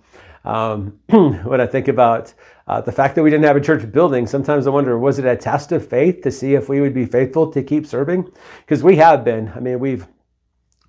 um, 0.45 0.99
when 1.10 1.60
I 1.60 1.67
think 1.67 1.88
about 1.89 2.34
uh, 2.67 2.79
the 2.79 2.91
fact 2.93 3.15
that 3.15 3.23
we 3.23 3.29
didn't 3.29 3.45
have 3.45 3.58
a 3.58 3.62
church 3.62 3.91
building, 3.91 4.25
sometimes 4.25 4.65
I 4.65 4.69
wonder, 4.69 4.97
was 4.97 5.19
it 5.19 5.25
a 5.25 5.36
test 5.36 5.73
of 5.73 5.86
faith 5.86 6.21
to 6.21 6.32
see 6.32 6.53
if 6.53 6.69
we 6.69 6.79
would 6.79 6.93
be 6.93 7.06
faithful 7.06 7.51
to 7.51 7.62
keep 7.62 7.86
serving? 7.86 8.32
Because 8.60 8.82
we 8.82 8.95
have 8.97 9.25
been. 9.25 9.51
I 9.56 9.60
mean, 9.60 9.79
we've 9.79 10.08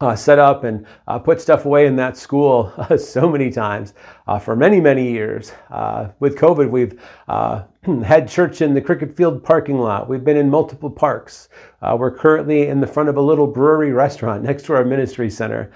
uh, 0.04 0.14
set 0.14 0.38
up 0.38 0.64
and 0.64 0.86
uh, 1.08 1.18
put 1.18 1.40
stuff 1.40 1.64
away 1.64 1.86
in 1.86 1.96
that 1.96 2.16
school 2.16 2.72
uh, 2.76 2.96
so 2.98 3.28
many 3.28 3.50
times 3.50 3.94
uh, 4.26 4.38
for 4.38 4.54
many, 4.54 4.80
many 4.80 5.10
years. 5.10 5.52
Uh, 5.70 6.08
with 6.20 6.36
COVID, 6.36 6.70
we've 6.70 7.00
uh, 7.28 7.64
had 8.04 8.28
church 8.28 8.60
in 8.60 8.74
the 8.74 8.80
cricket 8.80 9.16
field 9.16 9.42
parking 9.42 9.78
lot. 9.78 10.08
We've 10.08 10.24
been 10.24 10.36
in 10.36 10.50
multiple 10.50 10.90
parks. 10.90 11.48
we're 11.82 12.16
currently 12.16 12.68
in 12.68 12.80
the 12.80 12.86
front 12.86 13.08
of 13.08 13.16
a 13.16 13.20
little 13.20 13.46
brewery 13.46 13.92
restaurant 13.92 14.42
next 14.42 14.64
to 14.66 14.74
our 14.74 14.84
ministry 14.84 15.30
center. 15.30 15.70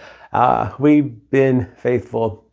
we've 0.78 1.30
been 1.30 1.72
faithful 1.76 2.44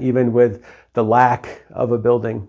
even 0.00 0.32
with 0.32 0.64
the 0.92 1.04
lack 1.04 1.64
of 1.70 1.92
a 1.92 1.98
building. 1.98 2.48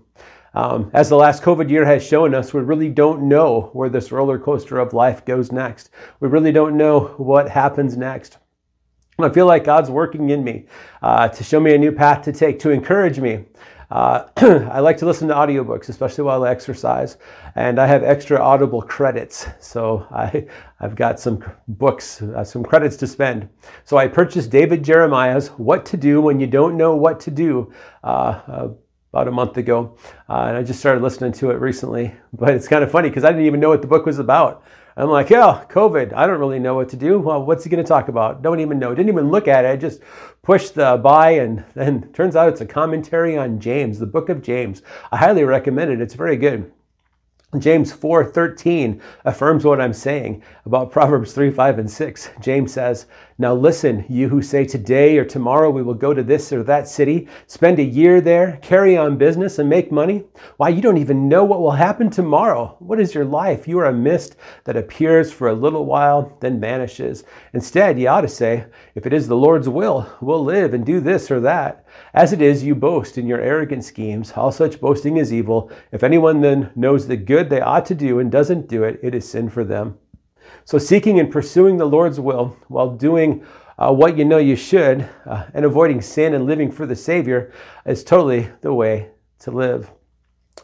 Um, 0.54 0.90
as 0.94 1.10
the 1.10 1.18
last 1.18 1.44
COVID 1.44 1.70
year 1.70 1.84
has 1.84 2.02
shown 2.02 2.34
us, 2.34 2.54
we 2.54 2.62
really 2.62 2.88
don't 2.88 3.28
know 3.28 3.70
where 3.74 3.90
this 3.90 4.12
roller 4.12 4.40
coaster 4.40 4.80
of 4.80 4.94
life 4.94 5.26
goes 5.26 5.52
next. 5.52 5.90
We 6.22 6.30
really 6.30 6.54
don't 6.54 6.78
know 6.78 7.14
what 7.18 7.50
happens 7.50 7.98
next. 7.98 8.38
I 9.18 9.30
feel 9.30 9.46
like 9.46 9.64
God's 9.64 9.90
working 9.90 10.30
in 10.30 10.44
me 10.44 10.66
uh, 11.02 11.30
to 11.30 11.44
show 11.44 11.62
me 11.62 11.74
a 11.74 11.78
new 11.78 11.94
path 11.94 12.26
to 12.26 12.34
take, 12.34 12.60
to 12.60 12.72
encourage 12.72 13.18
me. 13.18 13.46
Uh, 13.90 14.26
I 14.38 14.82
like 14.82 14.98
to 14.98 15.06
listen 15.06 15.30
to 15.30 15.34
audiobooks, 15.34 15.88
especially 15.88 16.26
while 16.26 16.44
I 16.44 16.50
exercise, 16.50 17.18
and 17.56 17.80
I 17.80 17.88
have 17.88 18.04
extra 18.04 18.38
audible 18.38 18.82
credits. 18.82 19.48
So 19.62 20.06
I, 20.12 20.48
I've 20.82 20.96
got 20.96 21.18
some 21.18 21.42
books, 21.70 22.22
uh, 22.22 22.44
some 22.44 22.62
credits 22.62 22.98
to 22.98 23.08
spend. 23.08 23.48
So 23.86 23.96
I 23.96 24.10
purchased 24.10 24.50
David 24.50 24.84
Jeremiah's 24.84 25.48
What 25.52 25.86
to 25.88 25.98
Do 25.98 26.20
When 26.20 26.42
You 26.42 26.48
Don't 26.48 26.76
Know 26.76 26.96
What 26.98 27.22
to 27.22 27.32
Do 27.32 27.72
uh, 28.04 28.42
uh 28.48 28.70
about 29.14 29.30
a 29.30 29.32
month 29.32 29.56
ago, 29.56 29.96
uh, 30.28 30.48
and 30.50 30.58
I 30.58 30.64
just 30.64 30.82
started 30.82 31.02
listening 31.02 31.32
to 31.34 31.52
it 31.52 31.54
recently. 31.62 32.14
But 32.34 32.54
it's 32.54 32.68
kind 32.68 32.84
of 32.84 32.92
funny 32.92 33.08
because 33.08 33.24
I 33.24 33.30
didn't 33.30 33.46
even 33.46 33.62
know 33.62 33.70
what 33.70 33.82
the 33.82 33.88
book 33.88 34.06
was 34.06 34.20
about. 34.20 34.66
I'm 34.98 35.10
like, 35.10 35.30
yeah, 35.30 35.66
COVID. 35.70 36.14
I 36.14 36.26
don't 36.26 36.40
really 36.40 36.60
know 36.60 36.76
what 36.76 36.88
to 36.90 36.96
do. 36.96 37.20
Well, 37.20 37.44
what's 37.44 37.66
he 37.66 37.70
going 37.70 37.84
to 37.84 37.88
talk 37.88 38.08
about? 38.08 38.42
Don't 38.42 38.62
even 38.62 38.80
know. 38.80 38.96
Didn't 38.96 39.10
even 39.10 39.30
look 39.30 39.48
at 39.48 39.66
it. 39.66 39.68
I 39.68 39.76
just 39.76 40.02
pushed 40.42 40.76
the 40.76 40.98
buy, 41.04 41.32
and 41.32 41.66
then 41.74 42.10
turns 42.14 42.36
out 42.36 42.48
it's 42.48 42.62
a 42.62 42.66
commentary 42.66 43.38
on 43.38 43.60
James, 43.60 44.00
the 44.00 44.06
book 44.06 44.30
of 44.30 44.42
James. 44.42 44.82
I 45.12 45.18
highly 45.18 45.44
recommend 45.44 45.92
it. 45.92 46.00
It's 46.00 46.14
very 46.14 46.38
good. 46.38 46.72
James 47.60 47.94
4:13 47.94 49.02
affirms 49.24 49.66
what 49.66 49.82
I'm 49.82 49.94
saying 49.94 50.44
about 50.66 50.92
Proverbs 50.92 51.34
3, 51.34 51.52
5, 51.52 51.80
and 51.80 51.92
6. 51.92 52.30
James 52.42 52.74
says, 52.74 53.06
Now 53.38 53.54
listen, 53.54 54.06
you 54.08 54.30
who 54.30 54.42
say 54.42 54.64
today 54.64 55.18
or 55.18 55.26
tomorrow 55.26 55.70
we 55.70 55.84
will 55.84 55.94
go 55.94 56.14
to 56.14 56.24
this 56.24 56.54
or 56.54 56.64
that 56.64 56.88
city, 56.88 57.28
spend 57.48 57.80
a 57.80 57.84
year 57.84 58.22
there, 58.22 58.60
carry 58.62 58.96
on 58.96 59.18
business, 59.18 59.60
and 59.60 59.70
make 59.70 59.92
money. 59.92 60.24
Why, 60.56 60.70
you 60.70 60.82
don't 60.82 60.98
even 60.98 61.28
know 61.28 61.44
what 61.44 61.60
will 61.60 61.72
happen 61.72 62.10
tomorrow. 62.10 62.78
What 62.80 62.98
is 62.98 63.14
your 63.14 63.26
life? 63.26 63.68
You 63.68 63.80
are 63.80 63.88
a 63.88 63.94
mist 63.94 64.38
that 64.64 64.78
appears 64.78 65.34
for 65.34 65.50
a 65.50 65.54
little 65.54 65.84
while, 65.84 66.38
then 66.40 66.62
vanishes. 66.62 67.26
Instead, 67.54 68.00
you 68.00 68.08
ought 68.08 68.22
to 68.22 68.30
say, 68.30 68.68
If 68.96 69.06
it 69.06 69.12
is 69.12 69.28
the 69.28 69.36
Lord's 69.36 69.68
will, 69.68 70.10
we'll 70.22 70.42
live 70.42 70.74
and 70.74 70.86
do 70.86 71.02
this 71.02 71.30
or 71.30 71.42
that. 71.42 71.86
As 72.14 72.32
it 72.32 72.42
is, 72.42 72.64
you 72.64 72.74
boast 72.74 73.18
in 73.18 73.28
your 73.28 73.42
arrogant 73.42 73.84
schemes. 73.84 74.32
All 74.38 74.54
such 74.54 74.80
boasting 74.80 75.18
is 75.18 75.34
evil. 75.34 75.70
If 75.92 76.04
anyone 76.04 76.40
then 76.40 76.72
knows 76.74 77.06
the 77.06 77.18
good 77.18 77.50
they 77.50 77.60
ought 77.60 77.86
to 77.88 77.96
do 77.96 78.20
and 78.20 78.32
doesn't 78.32 78.70
do 78.70 78.86
it, 78.86 78.98
it 79.04 79.14
is 79.14 79.28
sin 79.28 79.50
for 79.50 79.66
them. 79.66 79.98
So, 80.66 80.78
seeking 80.78 81.20
and 81.20 81.32
pursuing 81.32 81.78
the 81.78 81.86
Lord's 81.86 82.20
will 82.20 82.58
while 82.68 82.90
doing 82.90 83.46
uh, 83.78 83.94
what 83.94 84.18
you 84.18 84.26
know 84.26 84.38
you 84.38 84.56
should 84.56 85.08
uh, 85.26 85.46
and 85.54 85.64
avoiding 85.64 86.02
sin 86.02 86.34
and 86.34 86.46
living 86.46 86.72
for 86.72 86.86
the 86.86 86.96
Savior 86.96 87.54
is 87.86 88.04
totally 88.04 88.50
the 88.62 88.74
way 88.74 89.12
to 89.40 89.52
live. 89.52 89.92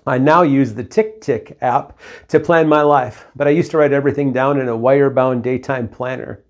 I 0.07 0.17
now 0.17 0.41
use 0.41 0.73
the 0.73 0.83
TickTick 0.83 1.57
app 1.61 1.99
to 2.29 2.39
plan 2.39 2.67
my 2.67 2.81
life, 2.81 3.27
but 3.35 3.47
I 3.47 3.51
used 3.51 3.71
to 3.71 3.77
write 3.77 3.93
everything 3.93 4.33
down 4.33 4.59
in 4.59 4.67
a 4.67 4.75
wire 4.75 5.09
bound 5.09 5.43
daytime 5.43 5.87
planner. 5.87 6.43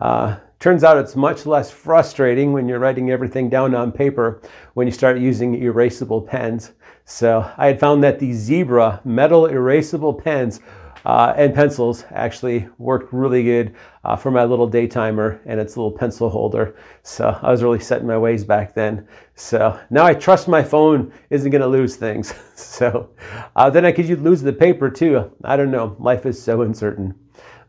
Uh, 0.00 0.36
Turns 0.62 0.84
out 0.84 0.96
it's 0.96 1.16
much 1.16 1.44
less 1.44 1.72
frustrating 1.72 2.52
when 2.52 2.68
you're 2.68 2.78
writing 2.78 3.10
everything 3.10 3.48
down 3.48 3.74
on 3.74 3.90
paper 3.90 4.40
when 4.74 4.86
you 4.86 4.92
start 4.92 5.18
using 5.18 5.60
erasable 5.60 6.24
pens. 6.24 6.70
So 7.04 7.50
I 7.56 7.66
had 7.66 7.80
found 7.80 8.04
that 8.04 8.20
the 8.20 8.32
Zebra 8.32 9.00
metal 9.04 9.48
erasable 9.48 10.22
pens 10.22 10.60
uh, 11.04 11.34
and 11.36 11.54
pencils 11.54 12.04
actually 12.10 12.68
worked 12.78 13.12
really 13.12 13.42
good 13.42 13.74
uh, 14.04 14.16
for 14.16 14.30
my 14.30 14.44
little 14.44 14.68
daytimer 14.68 15.40
and 15.46 15.60
its 15.60 15.76
little 15.76 15.90
pencil 15.90 16.28
holder. 16.28 16.76
So 17.02 17.38
I 17.42 17.50
was 17.50 17.62
really 17.62 17.80
setting 17.80 18.06
my 18.06 18.18
ways 18.18 18.44
back 18.44 18.74
then. 18.74 19.06
So 19.34 19.78
now 19.90 20.04
I 20.04 20.14
trust 20.14 20.48
my 20.48 20.62
phone 20.62 21.12
isn't 21.30 21.50
going 21.50 21.62
to 21.62 21.68
lose 21.68 21.96
things. 21.96 22.34
so 22.54 23.10
uh, 23.56 23.70
then 23.70 23.84
I 23.84 23.92
could 23.92 24.08
lose 24.20 24.42
the 24.42 24.52
paper 24.52 24.90
too. 24.90 25.30
I 25.44 25.56
don't 25.56 25.70
know. 25.70 25.96
Life 25.98 26.26
is 26.26 26.40
so 26.40 26.62
uncertain. 26.62 27.14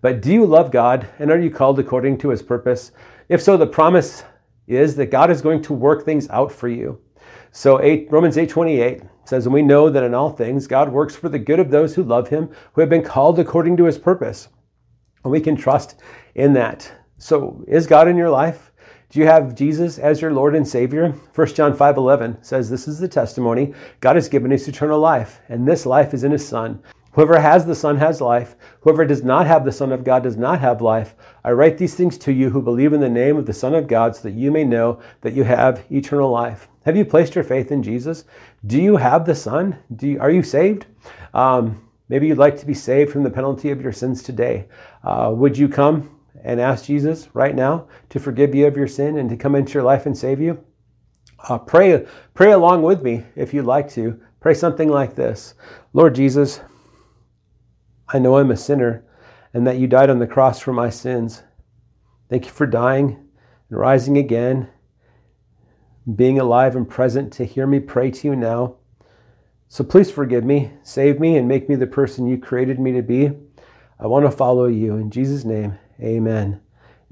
But 0.01 0.21
do 0.21 0.33
you 0.33 0.45
love 0.45 0.69
God 0.69 1.07
and 1.19 1.31
are 1.31 1.39
you 1.39 1.49
called 1.49 1.79
according 1.79 2.17
to 2.19 2.29
his 2.29 2.41
purpose? 2.41 2.91
If 3.29 3.41
so, 3.41 3.55
the 3.55 3.65
promise 3.65 4.23
is 4.67 4.95
that 4.97 5.07
God 5.07 5.31
is 5.31 5.41
going 5.41 5.61
to 5.63 5.73
work 5.73 6.05
things 6.05 6.29
out 6.29 6.51
for 6.51 6.67
you. 6.67 6.99
So 7.51 7.81
8, 7.81 8.07
Romans 8.11 8.35
8:28 8.35 9.07
says, 9.25 9.45
"And 9.45 9.53
we 9.53 9.61
know 9.61 9.89
that 9.89 10.03
in 10.03 10.13
all 10.13 10.29
things 10.29 10.67
God 10.67 10.91
works 10.91 11.15
for 11.15 11.29
the 11.29 11.39
good 11.39 11.59
of 11.59 11.71
those 11.71 11.95
who 11.95 12.03
love 12.03 12.29
him, 12.29 12.49
who 12.73 12.81
have 12.81 12.89
been 12.89 13.03
called 13.03 13.39
according 13.39 13.77
to 13.77 13.85
his 13.85 13.97
purpose." 13.97 14.49
And 15.23 15.31
we 15.31 15.39
can 15.39 15.55
trust 15.55 15.95
in 16.35 16.53
that. 16.53 16.91
So, 17.17 17.63
is 17.67 17.87
God 17.87 18.07
in 18.07 18.17
your 18.17 18.29
life? 18.29 18.71
Do 19.09 19.19
you 19.19 19.27
have 19.27 19.55
Jesus 19.55 19.99
as 19.99 20.21
your 20.21 20.33
Lord 20.33 20.55
and 20.55 20.67
Savior? 20.67 21.13
1 21.33 21.55
John 21.55 21.73
5:11 21.73 22.37
says, 22.41 22.69
"This 22.69 22.87
is 22.87 22.99
the 22.99 23.07
testimony 23.07 23.73
God 24.01 24.15
has 24.15 24.27
given 24.27 24.51
us 24.51 24.67
eternal 24.67 24.99
life, 24.99 25.39
and 25.47 25.67
this 25.67 25.85
life 25.85 26.13
is 26.13 26.23
in 26.23 26.31
his 26.31 26.45
Son." 26.47 26.79
Whoever 27.13 27.39
has 27.39 27.67
the 27.67 27.75
Son 27.75 27.97
has 27.97 28.21
life. 28.21 28.55
Whoever 28.81 29.05
does 29.05 29.23
not 29.23 29.45
have 29.45 29.65
the 29.65 29.71
Son 29.71 29.91
of 29.91 30.03
God 30.03 30.23
does 30.23 30.35
not 30.35 30.61
have 30.61 30.81
life. 30.81 31.15
I 31.43 31.51
write 31.51 31.77
these 31.77 31.93
things 31.93 32.17
to 32.17 32.33
you 32.33 32.49
who 32.49 32.61
believe 32.61 32.91
in 32.91 33.01
the 33.01 33.07
name 33.07 33.37
of 33.37 33.45
the 33.45 33.53
Son 33.53 33.75
of 33.75 33.87
God 33.87 34.15
so 34.15 34.23
that 34.23 34.33
you 34.33 34.51
may 34.51 34.63
know 34.63 34.97
that 35.21 35.33
you 35.33 35.43
have 35.43 35.83
eternal 35.91 36.31
life. 36.31 36.67
Have 36.85 36.97
you 36.97 37.05
placed 37.05 37.35
your 37.35 37.43
faith 37.43 37.71
in 37.71 37.81
Jesus? 37.81 38.25
Do 38.65 38.81
you 38.81 38.97
have 38.97 39.25
the 39.25 39.35
Son? 39.35 39.77
Do 39.95 40.07
you, 40.07 40.19
are 40.19 40.31
you 40.31 40.43
saved? 40.43 40.85
Um, 41.33 41.89
maybe 42.09 42.27
you'd 42.27 42.37
like 42.37 42.57
to 42.59 42.65
be 42.65 42.73
saved 42.73 43.11
from 43.11 43.23
the 43.23 43.29
penalty 43.29 43.71
of 43.71 43.81
your 43.81 43.93
sins 43.93 44.21
today. 44.21 44.67
Uh, 45.03 45.31
would 45.33 45.57
you 45.57 45.69
come 45.69 46.19
and 46.43 46.59
ask 46.59 46.85
Jesus 46.85 47.29
right 47.33 47.55
now 47.55 47.87
to 48.09 48.19
forgive 48.19 48.53
you 48.53 48.67
of 48.67 48.75
your 48.75 48.87
sin 48.87 49.17
and 49.17 49.29
to 49.29 49.37
come 49.37 49.55
into 49.55 49.73
your 49.73 49.83
life 49.83 50.05
and 50.05 50.17
save 50.17 50.41
you? 50.41 50.63
Uh, 51.47 51.57
pray, 51.57 52.05
pray 52.33 52.51
along 52.51 52.83
with 52.83 53.01
me 53.01 53.23
if 53.35 53.53
you'd 53.53 53.65
like 53.65 53.89
to. 53.91 54.19
Pray 54.39 54.53
something 54.53 54.89
like 54.89 55.15
this 55.15 55.53
Lord 55.93 56.15
Jesus, 56.15 56.59
I 58.09 58.19
know 58.19 58.37
I'm 58.37 58.51
a 58.51 58.57
sinner 58.57 59.05
and 59.53 59.65
that 59.67 59.77
you 59.77 59.87
died 59.87 60.09
on 60.09 60.19
the 60.19 60.27
cross 60.27 60.59
for 60.59 60.73
my 60.73 60.89
sins. 60.89 61.43
Thank 62.29 62.45
you 62.45 62.51
for 62.51 62.65
dying 62.65 63.29
and 63.69 63.79
rising 63.79 64.17
again, 64.17 64.69
being 66.15 66.39
alive 66.39 66.75
and 66.75 66.89
present 66.89 67.31
to 67.33 67.45
hear 67.45 67.67
me 67.67 67.79
pray 67.79 68.11
to 68.11 68.27
you 68.27 68.35
now. 68.35 68.75
So 69.67 69.83
please 69.83 70.11
forgive 70.11 70.43
me, 70.43 70.71
save 70.83 71.19
me, 71.19 71.37
and 71.37 71.47
make 71.47 71.69
me 71.69 71.75
the 71.75 71.87
person 71.87 72.27
you 72.27 72.37
created 72.37 72.79
me 72.79 72.91
to 72.93 73.01
be. 73.01 73.31
I 73.99 74.07
want 74.07 74.25
to 74.25 74.31
follow 74.31 74.65
you. 74.65 74.95
In 74.95 75.09
Jesus' 75.11 75.45
name, 75.45 75.79
amen. 75.99 76.62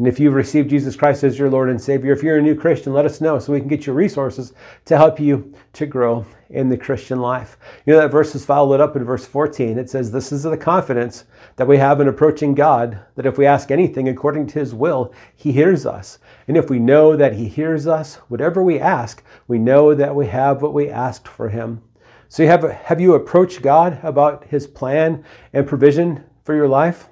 And 0.02 0.08
if 0.08 0.20
you've 0.20 0.34
received 0.34 0.72
Jesus 0.72 0.96
Christ 0.96 1.24
as 1.24 1.38
your 1.38 1.52
Lord 1.52 1.70
and 1.70 1.80
Savior, 1.80 2.12
if 2.12 2.24
you're 2.24 2.40
a 2.40 2.42
new 2.42 2.56
Christian, 2.56 2.92
let 2.92 3.06
us 3.06 3.22
know 3.22 3.38
so 3.38 3.54
we 3.54 3.60
can 3.60 3.68
get 3.68 3.86
you 3.86 3.94
resources 3.94 4.52
to 4.86 4.98
help 4.98 5.20
you 5.20 5.54
to 5.74 5.86
grow 5.86 6.26
in 6.50 6.70
the 6.70 6.78
Christian 6.78 7.20
life. 7.20 7.56
You 7.86 7.94
know, 7.94 8.00
that 8.00 8.10
verse 8.10 8.34
is 8.34 8.44
followed 8.44 8.82
up 8.82 8.96
in 8.96 9.04
verse 9.04 9.28
14. 9.28 9.78
It 9.78 9.92
says, 9.92 10.10
This 10.12 10.32
is 10.32 10.42
the 10.42 10.58
confidence 10.58 11.26
that 11.56 11.68
we 11.68 11.78
have 11.78 12.02
in 12.02 12.08
approaching 12.08 12.56
God, 12.56 13.00
that 13.14 13.28
if 13.28 13.38
we 13.38 13.46
ask 13.46 13.70
anything 13.70 14.10
according 14.10 14.48
to 14.48 14.60
his 14.60 14.74
will, 14.74 15.14
he 15.36 15.52
hears 15.52 15.86
us. 15.86 16.18
And 16.48 16.58
if 16.58 16.68
we 16.68 16.80
know 16.80 17.16
that 17.16 17.36
he 17.36 17.48
hears 17.48 17.86
us, 17.86 18.16
whatever 18.28 18.64
we 18.64 18.80
ask, 18.80 19.24
we 19.48 19.60
know 19.60 19.94
that 19.94 20.16
we 20.16 20.26
have 20.26 20.64
what 20.64 20.74
we 20.74 20.90
asked 20.90 21.28
for 21.28 21.50
him. 21.50 21.80
So, 22.28 22.42
you 22.42 22.50
have, 22.50 22.64
have 22.64 23.00
you 23.00 23.14
approached 23.14 23.62
God 23.62 24.00
about 24.02 24.46
his 24.46 24.66
plan 24.66 25.24
and 25.54 25.68
provision 25.68 26.24
for 26.44 26.56
your 26.56 26.68
life? 26.68 27.08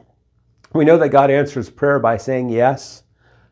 We 0.74 0.86
know 0.86 0.98
that 1.00 1.10
God 1.10 1.32
answers 1.32 1.70
prayer 1.70 1.98
by 1.98 2.18
saying 2.18 2.50
yes, 2.50 3.04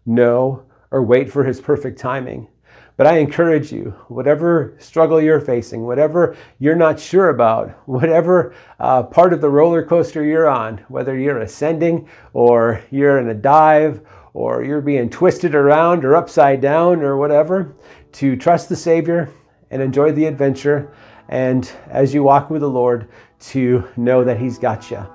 no, 0.06 0.66
or 0.92 1.02
wait 1.02 1.32
for 1.32 1.44
his 1.44 1.60
perfect 1.60 2.00
timing. 2.00 2.48
But 2.96 3.08
I 3.08 3.18
encourage 3.18 3.72
you, 3.72 3.94
whatever 4.08 4.76
struggle 4.80 5.22
you're 5.22 5.40
facing, 5.40 5.84
whatever 5.84 6.36
you're 6.60 6.76
not 6.76 7.00
sure 7.00 7.30
about, 7.30 7.70
whatever 7.88 8.56
uh, 8.80 9.04
part 9.04 9.34
of 9.34 9.42
the 9.42 9.50
roller 9.50 9.84
coaster 9.84 10.24
you're 10.24 10.50
on, 10.50 10.80
whether 10.88 11.18
you're 11.18 11.40
ascending 11.40 12.10
or 12.34 12.84
you're 12.90 13.20
in 13.20 13.30
a 13.30 13.36
dive 13.36 14.02
or 14.34 14.64
you're 14.64 14.82
being 14.82 15.10
twisted 15.10 15.56
around 15.56 16.06
or 16.06 16.16
upside 16.16 16.62
down 16.62 17.02
or 17.02 17.18
whatever, 17.18 17.76
to 18.14 18.36
trust 18.36 18.70
the 18.70 18.76
Savior 18.76 19.30
and 19.70 19.82
enjoy 19.82 20.12
the 20.12 20.26
adventure. 20.26 20.92
And 21.30 21.70
as 21.90 22.14
you 22.14 22.24
walk 22.24 22.50
with 22.50 22.62
the 22.62 22.70
Lord, 22.70 23.10
to 23.40 23.88
know 23.96 24.24
that 24.24 24.40
He's 24.40 24.58
got 24.58 24.90
you. 24.90 25.06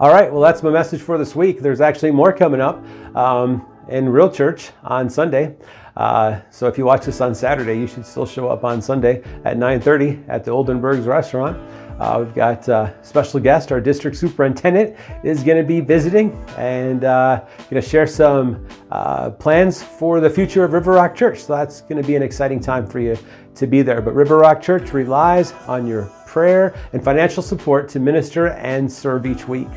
All 0.00 0.08
right, 0.08 0.32
well, 0.32 0.40
that's 0.40 0.62
my 0.62 0.70
message 0.70 1.02
for 1.02 1.18
this 1.18 1.36
week. 1.36 1.60
There's 1.60 1.82
actually 1.82 2.12
more 2.12 2.32
coming 2.32 2.62
up 2.62 2.82
um, 3.14 3.66
in 3.90 4.08
Real 4.08 4.30
Church 4.30 4.70
on 4.82 5.10
Sunday. 5.10 5.54
Uh, 5.94 6.40
so 6.48 6.66
if 6.68 6.78
you 6.78 6.86
watch 6.86 7.04
this 7.04 7.20
on 7.20 7.34
Saturday, 7.34 7.78
you 7.78 7.86
should 7.86 8.06
still 8.06 8.24
show 8.24 8.48
up 8.48 8.64
on 8.64 8.80
Sunday 8.80 9.22
at 9.44 9.58
9:30 9.58 10.26
at 10.26 10.42
the 10.42 10.52
Oldenburg's 10.52 11.04
restaurant. 11.04 11.58
Uh, 12.00 12.24
we've 12.24 12.34
got 12.34 12.66
a 12.68 12.74
uh, 12.74 13.02
special 13.02 13.38
guest, 13.38 13.72
our 13.72 13.78
district 13.78 14.16
superintendent, 14.16 14.96
is 15.22 15.42
going 15.42 15.58
to 15.58 15.68
be 15.68 15.80
visiting 15.80 16.32
and 16.56 17.04
uh, 17.04 17.44
going 17.68 17.82
to 17.82 17.86
share 17.86 18.06
some 18.06 18.66
uh, 18.90 19.28
plans 19.28 19.82
for 19.82 20.18
the 20.18 20.30
future 20.30 20.64
of 20.64 20.72
River 20.72 20.92
Rock 20.92 21.14
Church. 21.14 21.44
So 21.44 21.54
that's 21.54 21.82
going 21.82 22.00
to 22.00 22.06
be 22.06 22.16
an 22.16 22.22
exciting 22.22 22.58
time 22.58 22.86
for 22.86 23.00
you 23.00 23.18
to 23.54 23.66
be 23.66 23.82
there. 23.82 24.00
But 24.00 24.14
River 24.14 24.38
Rock 24.38 24.62
Church 24.62 24.94
relies 24.94 25.52
on 25.68 25.86
your 25.86 26.10
prayer 26.30 26.72
and 26.92 27.02
financial 27.02 27.42
support 27.42 27.88
to 27.88 27.98
minister 27.98 28.50
and 28.50 28.90
serve 28.90 29.26
each 29.26 29.48
week. 29.48 29.68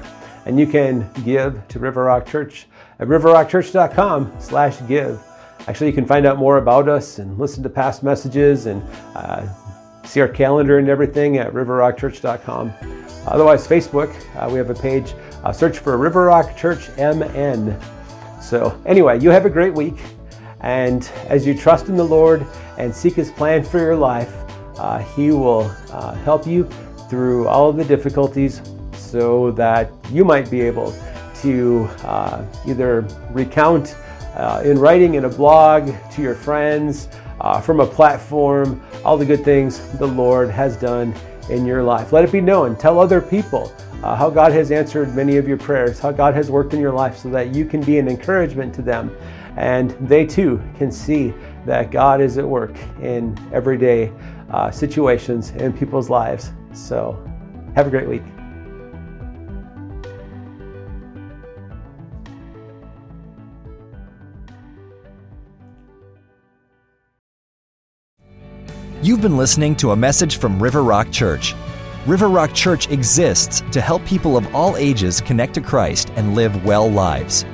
And 0.46 0.60
you 0.60 0.68
can 0.68 1.10
give 1.26 1.68
to 1.70 1.80
River 1.80 2.04
Rock 2.04 2.28
Church 2.28 2.68
at 3.00 3.08
riverrockchurch.com 3.08 4.34
slash 4.39 4.78
give. 4.88 5.20
Actually, 5.68 5.88
you 5.88 5.94
can 5.94 6.06
find 6.06 6.28
out 6.28 6.38
more 6.38 6.58
about 6.58 6.88
us 6.88 7.18
and 7.18 7.39
listen 7.39 7.63
to 7.63 7.70
past 7.70 8.04
messages 8.04 8.68
and 8.68 8.84
uh, 9.16 9.48
see 10.04 10.22
our 10.22 10.28
calendar 10.28 10.78
and 10.78 10.89
everything 10.89 11.38
at 11.38 11.52
riverrockchurch.com. 11.54 12.72
Otherwise, 13.26 13.68
Facebook, 13.68 14.13
uh, 14.36 14.48
we 14.48 14.60
have 14.60 14.70
a 14.70 14.76
page. 14.76 15.16
Uh, 15.44 15.52
search 15.52 15.80
for 15.80 15.98
River 15.98 16.26
Rock 16.26 16.56
Church 16.56 16.89
MN. 16.98 17.76
So, 18.39 18.80
anyway, 18.86 19.20
you 19.20 19.32
have 19.32 19.46
a 19.48 19.50
great 19.50 19.74
week. 19.74 19.96
And 20.60 21.10
as 21.28 21.48
you 21.48 21.58
trust 21.58 21.88
in 21.88 21.98
the 21.98 22.06
Lord 22.06 22.46
and 22.78 22.94
seek 22.94 23.16
His 23.16 23.32
plan 23.32 23.63
for 23.63 23.80
your 23.80 23.96
life, 23.96 24.43
uh, 24.78 25.00
He 25.00 25.32
will 25.32 25.74
uh, 25.92 26.14
help 26.16 26.48
you 26.48 26.70
through 27.10 27.48
all 27.48 27.70
of 27.70 27.78
the 27.78 27.86
difficulties 27.86 28.62
so 28.94 29.52
that 29.52 29.92
you 30.12 30.26
might 30.26 30.50
be 30.50 30.62
able 30.62 30.96
to 31.42 31.90
uh, 32.04 32.46
either 32.66 33.02
recount 33.32 33.96
uh, 34.36 34.62
in 34.66 34.80
writing 34.80 35.16
in 35.16 35.26
a 35.26 35.30
blog 35.30 35.94
to 36.12 36.22
your 36.22 36.36
friends, 36.36 37.08
uh, 37.42 37.60
from 37.60 37.80
a 37.80 37.86
platform, 37.86 38.82
all 39.04 39.18
the 39.18 39.26
good 39.26 39.44
things 39.44 39.80
the 39.98 40.08
Lord 40.08 40.50
has 40.50 40.78
done 40.78 41.14
in 41.50 41.66
your 41.66 41.84
life. 41.84 42.14
Let 42.14 42.24
it 42.24 42.32
be 42.32 42.42
known. 42.42 42.76
Tell 42.76 43.00
other 43.00 43.22
people 43.22 43.72
uh, 44.02 44.16
how 44.16 44.30
God 44.30 44.52
has 44.54 44.72
answered 44.72 45.14
many 45.16 45.38
of 45.38 45.48
your 45.48 45.58
prayers, 45.58 46.00
how 46.00 46.12
God 46.12 46.34
has 46.34 46.50
worked 46.50 46.74
in 46.74 46.80
your 46.80 46.94
life 46.94 47.18
so 47.18 47.30
that 47.30 47.54
you 47.54 47.66
can 47.66 47.82
be 47.82 48.00
an 48.00 48.08
encouragement 48.08 48.74
to 48.76 48.82
them 48.82 49.16
and 49.56 49.92
they 50.08 50.26
too 50.26 50.62
can 50.78 50.92
see 50.92 51.34
that 51.66 51.92
God 51.92 52.22
is 52.22 52.38
at 52.38 52.48
work 52.48 52.76
in 53.02 53.38
everyday 53.54 54.12
uh, 54.54 54.72
situations 54.72 55.52
in 55.52 55.74
people's 55.74 56.10
lives. 56.10 56.52
So, 56.74 57.20
have 57.76 57.88
a 57.88 57.89
great 57.89 58.08
week. 58.08 58.24
You've 69.02 69.22
been 69.22 69.36
listening 69.36 69.76
to 69.78 69.92
a 69.92 69.96
message 69.98 70.38
from 70.38 70.62
River 70.63 70.82
Rock 70.82 71.12
Church. 71.12 71.56
River 72.06 72.30
Rock 72.30 72.54
Church 72.54 72.89
exists 72.89 73.62
to 73.72 73.82
help 73.82 74.06
people 74.06 74.38
of 74.38 74.56
all 74.56 74.78
ages 74.78 75.20
connect 75.20 75.56
to 75.56 75.62
Christ 75.62 76.10
and 76.16 76.36
live 76.36 76.63
well 76.63 76.89
lives. 76.89 77.46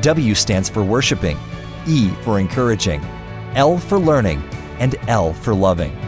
W 0.00 0.34
stands 0.34 0.68
for 0.70 0.82
worshiping, 0.82 1.36
E 1.86 2.08
for 2.22 2.38
encouraging, 2.38 3.04
L 3.54 3.76
for 3.76 3.98
learning, 3.98 4.42
and 4.78 4.96
L 5.08 5.34
for 5.34 5.52
loving. 5.52 6.07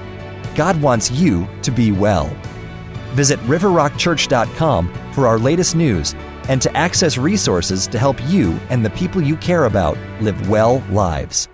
God 0.55 0.81
wants 0.81 1.11
you 1.11 1.49
to 1.63 1.71
be 1.71 1.93
well. 1.93 2.27
Visit 3.15 3.39
riverrockchurch.com 3.41 5.13
for 5.13 5.27
our 5.27 5.39
latest 5.39 5.75
news 5.77 6.15
and 6.49 6.61
to 6.63 6.77
access 6.77 7.19
resources 7.19 7.87
to 7.89 7.99
help 7.99 8.17
you 8.27 8.59
and 8.71 8.85
the 8.85 8.91
people 8.91 9.23
you 9.23 9.37
care 9.37 9.67
about 9.67 9.99
live 10.21 10.49
well 10.49 10.83
lives. 10.91 11.49